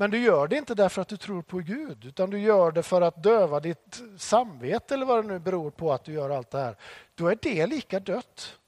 Men 0.00 0.10
du 0.10 0.18
gör 0.18 0.48
det 0.48 0.56
inte 0.56 0.74
därför 0.74 1.02
att 1.02 1.08
du 1.08 1.16
tror 1.16 1.42
på 1.42 1.58
Gud, 1.58 2.04
utan 2.04 2.30
du 2.30 2.38
gör 2.38 2.72
det 2.72 2.82
för 2.82 3.00
att 3.00 3.22
döva 3.22 3.60
ditt 3.60 4.00
samvete 4.18 4.94
eller 4.94 5.06
vad 5.06 5.24
det 5.24 5.28
nu 5.28 5.38
beror 5.38 5.70
på 5.70 5.92
att 5.92 6.04
du 6.04 6.12
gör 6.12 6.30
allt 6.30 6.50
det 6.50 6.58
här. 6.58 6.76
Då 7.14 7.26
är 7.26 7.38
det 7.42 7.66
lika 7.66 8.00
dött. 8.00 8.58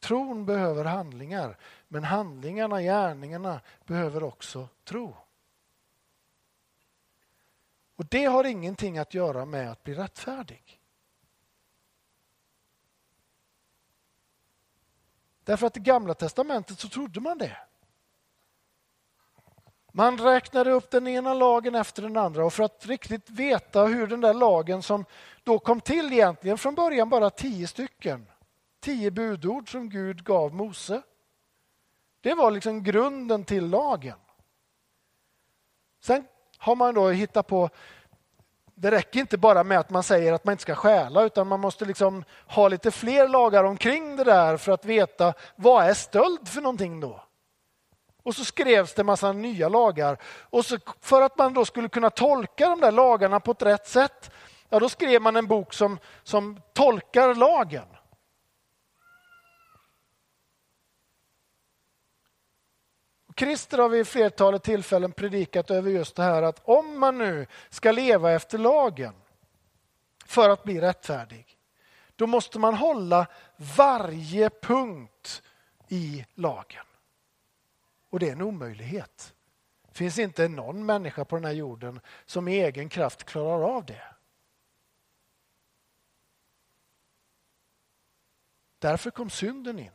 Tron 0.00 0.46
behöver 0.46 0.84
handlingar, 0.84 1.58
men 1.88 2.04
handlingarna, 2.04 2.82
gärningarna, 2.82 3.60
behöver 3.86 4.22
också 4.22 4.68
tro. 4.84 5.16
Och 7.96 8.06
det 8.06 8.24
har 8.24 8.44
ingenting 8.44 8.98
att 8.98 9.14
göra 9.14 9.44
med 9.44 9.70
att 9.70 9.82
bli 9.82 9.94
rättfärdig. 9.94 10.80
Därför 15.44 15.66
att 15.66 15.76
i 15.76 15.80
Gamla 15.80 16.14
testamentet 16.14 16.78
så 16.78 16.88
trodde 16.88 17.20
man 17.20 17.38
det. 17.38 17.56
Man 19.94 20.18
räknade 20.18 20.70
upp 20.70 20.90
den 20.90 21.08
ena 21.08 21.34
lagen 21.34 21.74
efter 21.74 22.02
den 22.02 22.16
andra 22.16 22.44
och 22.44 22.52
för 22.52 22.64
att 22.64 22.86
riktigt 22.86 23.30
veta 23.30 23.84
hur 23.84 24.06
den 24.06 24.20
där 24.20 24.34
lagen 24.34 24.82
som 24.82 25.04
då 25.42 25.58
kom 25.58 25.80
till 25.80 26.12
egentligen 26.12 26.58
från 26.58 26.74
början 26.74 27.08
bara 27.08 27.30
tio 27.30 27.66
stycken. 27.66 28.26
Tio 28.80 29.10
budord 29.10 29.72
som 29.72 29.88
Gud 29.88 30.24
gav 30.24 30.54
Mose. 30.54 31.02
Det 32.20 32.34
var 32.34 32.50
liksom 32.50 32.82
grunden 32.82 33.44
till 33.44 33.66
lagen. 33.66 34.18
Sen 36.00 36.24
har 36.58 36.76
man 36.76 36.94
då 36.94 37.08
hittat 37.08 37.46
på 37.46 37.70
det 38.74 38.90
räcker 38.90 39.20
inte 39.20 39.38
bara 39.38 39.64
med 39.64 39.78
att 39.78 39.90
man 39.90 40.02
säger 40.02 40.32
att 40.32 40.44
man 40.44 40.52
inte 40.52 40.62
ska 40.62 40.74
stjäla 40.74 41.22
utan 41.22 41.48
man 41.48 41.60
måste 41.60 41.84
liksom 41.84 42.24
ha 42.46 42.68
lite 42.68 42.90
fler 42.90 43.28
lagar 43.28 43.64
omkring 43.64 44.16
det 44.16 44.24
där 44.24 44.56
för 44.56 44.72
att 44.72 44.84
veta 44.84 45.34
vad 45.56 45.84
är 45.84 45.94
stöld 45.94 46.48
för 46.48 46.60
någonting 46.60 47.00
då? 47.00 47.22
Och 48.22 48.34
så 48.34 48.44
skrevs 48.44 48.94
det 48.94 49.02
en 49.02 49.06
massa 49.06 49.32
nya 49.32 49.68
lagar. 49.68 50.18
Och 50.24 50.64
så, 50.64 50.78
för 51.00 51.22
att 51.22 51.38
man 51.38 51.54
då 51.54 51.64
skulle 51.64 51.88
kunna 51.88 52.10
tolka 52.10 52.68
de 52.68 52.80
där 52.80 52.92
lagarna 52.92 53.40
på 53.40 53.50
ett 53.50 53.62
rätt 53.62 53.88
sätt, 53.88 54.30
ja 54.68 54.78
då 54.78 54.88
skrev 54.88 55.22
man 55.22 55.36
en 55.36 55.46
bok 55.46 55.74
som, 55.74 55.98
som 56.22 56.60
tolkar 56.72 57.34
lagen. 57.34 57.86
Christer 63.36 63.78
har 63.78 63.88
vid 63.88 64.06
flertalet 64.06 64.62
tillfällen 64.62 65.12
predikat 65.12 65.70
över 65.70 65.90
just 65.90 66.16
det 66.16 66.22
här 66.22 66.42
att 66.42 66.60
om 66.64 66.98
man 66.98 67.18
nu 67.18 67.46
ska 67.70 67.92
leva 67.92 68.32
efter 68.32 68.58
lagen 68.58 69.14
för 70.26 70.48
att 70.48 70.64
bli 70.64 70.80
rättfärdig, 70.80 71.58
då 72.16 72.26
måste 72.26 72.58
man 72.58 72.74
hålla 72.74 73.26
varje 73.76 74.50
punkt 74.50 75.42
i 75.88 76.24
lagen. 76.34 76.84
Och 78.12 78.18
det 78.18 78.28
är 78.28 78.32
en 78.32 78.42
omöjlighet. 78.42 79.34
Det 79.88 79.94
finns 79.94 80.18
inte 80.18 80.48
någon 80.48 80.86
människa 80.86 81.24
på 81.24 81.36
den 81.36 81.44
här 81.44 81.52
jorden 81.52 82.00
som 82.26 82.48
i 82.48 82.60
egen 82.60 82.88
kraft 82.88 83.24
klarar 83.24 83.76
av 83.76 83.86
det. 83.86 84.02
Därför 88.78 89.10
kom 89.10 89.30
synden 89.30 89.78
in. 89.78 89.92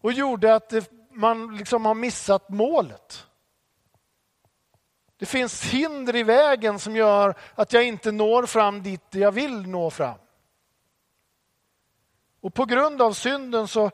Och 0.00 0.12
gjorde 0.12 0.54
att 0.54 0.72
man 1.10 1.56
liksom 1.56 1.84
har 1.84 1.94
missat 1.94 2.48
målet. 2.48 3.26
Det 5.16 5.26
finns 5.26 5.64
hinder 5.64 6.16
i 6.16 6.22
vägen 6.22 6.78
som 6.78 6.96
gör 6.96 7.34
att 7.54 7.72
jag 7.72 7.84
inte 7.86 8.12
når 8.12 8.46
fram 8.46 8.82
dit 8.82 9.14
jag 9.14 9.32
vill 9.32 9.66
nå 9.66 9.90
fram. 9.90 10.18
Och 12.40 12.54
på 12.54 12.64
grund 12.64 13.02
av 13.02 13.12
synden 13.12 13.68
så 13.68 13.90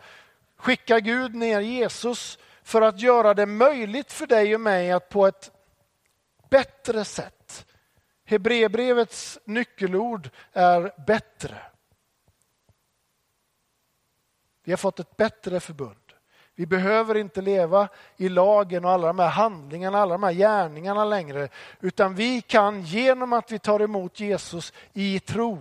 skickar 0.56 1.00
Gud 1.00 1.34
ner 1.34 1.60
Jesus 1.60 2.38
för 2.62 2.82
att 2.82 3.00
göra 3.00 3.34
det 3.34 3.46
möjligt 3.46 4.12
för 4.12 4.26
dig 4.26 4.54
och 4.54 4.60
mig 4.60 4.92
att 4.92 5.08
på 5.08 5.26
ett 5.26 5.50
bättre 6.50 7.04
sätt. 7.04 7.66
Hebreerbrevets 8.24 9.38
nyckelord 9.44 10.30
är 10.52 10.92
bättre. 11.06 11.58
Vi 14.64 14.72
har 14.72 14.76
fått 14.76 15.00
ett 15.00 15.16
bättre 15.16 15.60
förbund. 15.60 15.96
Vi 16.54 16.66
behöver 16.66 17.14
inte 17.14 17.40
leva 17.40 17.88
i 18.16 18.28
lagen 18.28 18.84
och 18.84 18.90
alla 18.90 19.06
de 19.06 19.18
här 19.18 19.28
handlingarna, 19.28 19.98
alla 19.98 20.14
de 20.14 20.22
här 20.22 20.32
gärningarna 20.32 21.04
längre. 21.04 21.48
Utan 21.80 22.14
vi 22.14 22.40
kan 22.40 22.82
genom 22.82 23.32
att 23.32 23.52
vi 23.52 23.58
tar 23.58 23.80
emot 23.80 24.20
Jesus 24.20 24.72
i 24.92 25.20
tro 25.20 25.58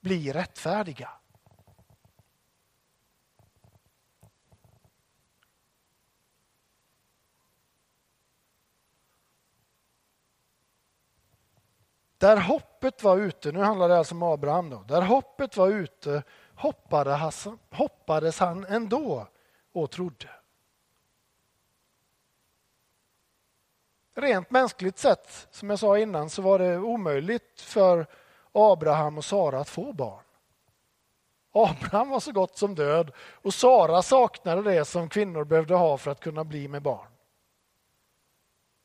bli 0.00 0.32
rättfärdiga. 0.32 1.10
Där 12.24 12.36
hoppet 12.36 13.02
var 13.02 13.16
ute, 13.16 13.52
nu 13.52 13.60
handlar 13.60 13.88
det 13.88 13.98
alltså 13.98 14.14
om 14.14 14.22
Abraham 14.22 14.70
då, 14.70 14.84
där 14.88 15.02
hoppet 15.02 15.56
var 15.56 15.68
ute 15.68 16.22
hoppades, 16.54 17.46
hoppades 17.70 18.38
han 18.38 18.64
ändå 18.64 19.26
och 19.72 19.90
trodde. 19.90 20.30
Rent 24.14 24.50
mänskligt 24.50 24.98
sett, 24.98 25.48
som 25.50 25.70
jag 25.70 25.78
sa 25.78 25.98
innan, 25.98 26.30
så 26.30 26.42
var 26.42 26.58
det 26.58 26.78
omöjligt 26.78 27.60
för 27.60 28.06
Abraham 28.52 29.18
och 29.18 29.24
Sara 29.24 29.60
att 29.60 29.68
få 29.68 29.92
barn. 29.92 30.24
Abraham 31.52 32.08
var 32.08 32.20
så 32.20 32.32
gott 32.32 32.58
som 32.58 32.74
död 32.74 33.12
och 33.18 33.54
Sara 33.54 34.02
saknade 34.02 34.62
det 34.62 34.84
som 34.84 35.08
kvinnor 35.08 35.44
behövde 35.44 35.74
ha 35.74 35.98
för 35.98 36.10
att 36.10 36.20
kunna 36.20 36.44
bli 36.44 36.68
med 36.68 36.82
barn. 36.82 37.08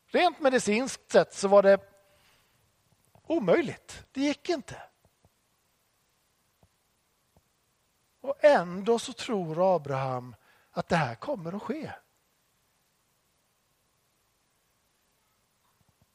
Rent 0.07 0.39
medicinskt 0.39 1.11
sett 1.11 1.33
så 1.33 1.47
var 1.47 1.63
det 1.63 1.88
omöjligt. 3.29 4.05
Det 4.11 4.21
gick 4.21 4.49
inte. 4.49 4.81
Och 8.21 8.43
ändå 8.43 8.99
så 8.99 9.13
tror 9.13 9.75
Abraham 9.75 10.35
att 10.71 10.89
det 10.89 10.95
här 10.95 11.15
kommer 11.15 11.55
att 11.55 11.61
ske. 11.61 11.91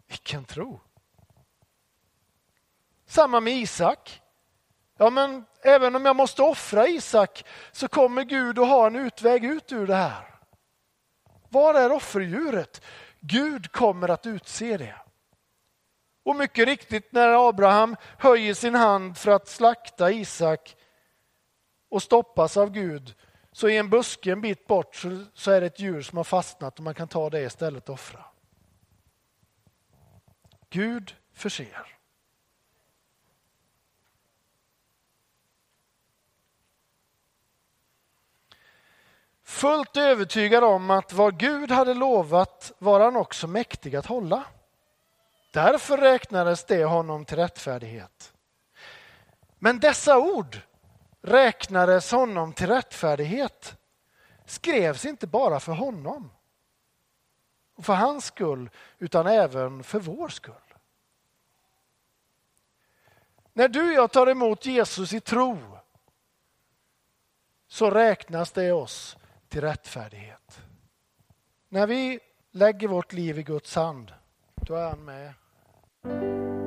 Vilken 0.07 0.45
tro! 0.45 0.81
Samma 3.07 3.41
med 3.41 3.53
Isak. 3.53 4.23
Ja, 4.97 5.11
men 5.11 5.45
även 5.63 5.97
om 5.97 6.07
jag 6.07 6.17
måste 6.17 6.43
offra 6.43 6.89
Isak 6.89 7.45
så 7.73 7.89
kommer 7.89 8.25
Gud 8.25 8.59
att 8.59 8.69
ha 8.69 8.87
en 8.87 8.97
utväg 8.97 9.45
ut 9.45 9.73
ur 9.73 9.87
det 9.87 9.95
här. 9.95 10.35
Var 11.49 11.75
är 11.75 11.93
offerdjuret? 11.93 12.83
Gud 13.21 13.73
kommer 13.73 14.09
att 14.09 14.27
utse 14.27 14.77
det. 14.77 15.04
Och 16.25 16.37
mycket 16.37 16.67
riktigt 16.67 17.13
när 17.13 17.49
Abraham 17.49 17.97
höjer 18.19 18.55
sin 18.55 18.75
hand 18.75 19.19
för 19.19 19.31
att 19.31 19.49
slakta 19.49 20.11
Isak 20.11 20.77
och 21.89 22.03
stoppas 22.03 22.57
av 22.57 22.71
Gud 22.71 23.15
så 23.53 23.69
i 23.69 23.77
en 23.77 23.91
buske 23.91 24.33
en 24.33 24.41
bit 24.41 24.67
bort 24.67 24.97
så, 24.97 25.25
så 25.35 25.51
är 25.51 25.61
det 25.61 25.67
ett 25.67 25.81
djur 25.81 26.03
som 26.03 26.17
har 26.17 26.25
fastnat 26.25 26.79
och 26.79 26.85
man 26.85 26.95
kan 26.95 27.09
ta 27.09 27.31
det 27.31 27.41
istället 27.41 27.89
och 27.89 27.95
offra. 27.95 28.25
Gud 30.71 31.17
förser. 31.33 31.99
Fullt 39.43 39.97
övertygad 39.97 40.65
om 40.65 40.91
att 40.91 41.13
vad 41.13 41.39
Gud 41.39 41.71
hade 41.71 41.95
lovat 41.95 42.73
var 42.79 43.01
han 43.01 43.17
också 43.17 43.47
mäktig 43.47 43.97
att 43.97 44.07
hålla. 44.07 44.45
Därför 45.55 45.99
räknades 45.99 46.65
det 46.65 46.85
honom 46.85 47.25
till 47.25 47.37
rättfärdighet. 47.37 48.33
Men 49.59 49.81
dessa 49.81 50.19
ord 50.19 50.61
räknades 51.21 52.11
honom 52.11 52.53
till 52.53 52.67
rättfärdighet 52.67 53.77
skrevs 54.47 55.05
inte 55.05 55.27
bara 55.27 55.61
för 55.61 55.73
honom 55.73 56.31
och 57.75 57.85
för 57.85 57.95
hans 57.95 58.25
skull 58.25 58.71
utan 58.99 59.27
även 59.27 59.85
för 59.85 60.01
vår 60.01 60.29
skull. 60.29 60.75
När 63.53 63.69
du 63.69 63.89
och 63.89 63.95
jag 63.95 64.13
tar 64.13 64.27
emot 64.27 64.67
Jesus 64.67 65.13
i 65.13 65.21
tro 65.21 65.79
så 67.69 67.91
räknas 67.91 68.53
det 68.53 68.73
oss 68.73 69.17
till 69.49 69.61
rättfärdighet. 69.61 70.61
När 71.69 71.87
vi 71.87 72.21
lägger 72.51 72.89
vårt 72.89 73.13
liv 73.13 73.39
i 73.39 73.43
Guds 73.43 73.75
hand, 73.75 74.13
då 74.55 74.75
är 74.75 74.89
han 74.89 75.05
med. 75.05 75.35
Música 76.05 76.64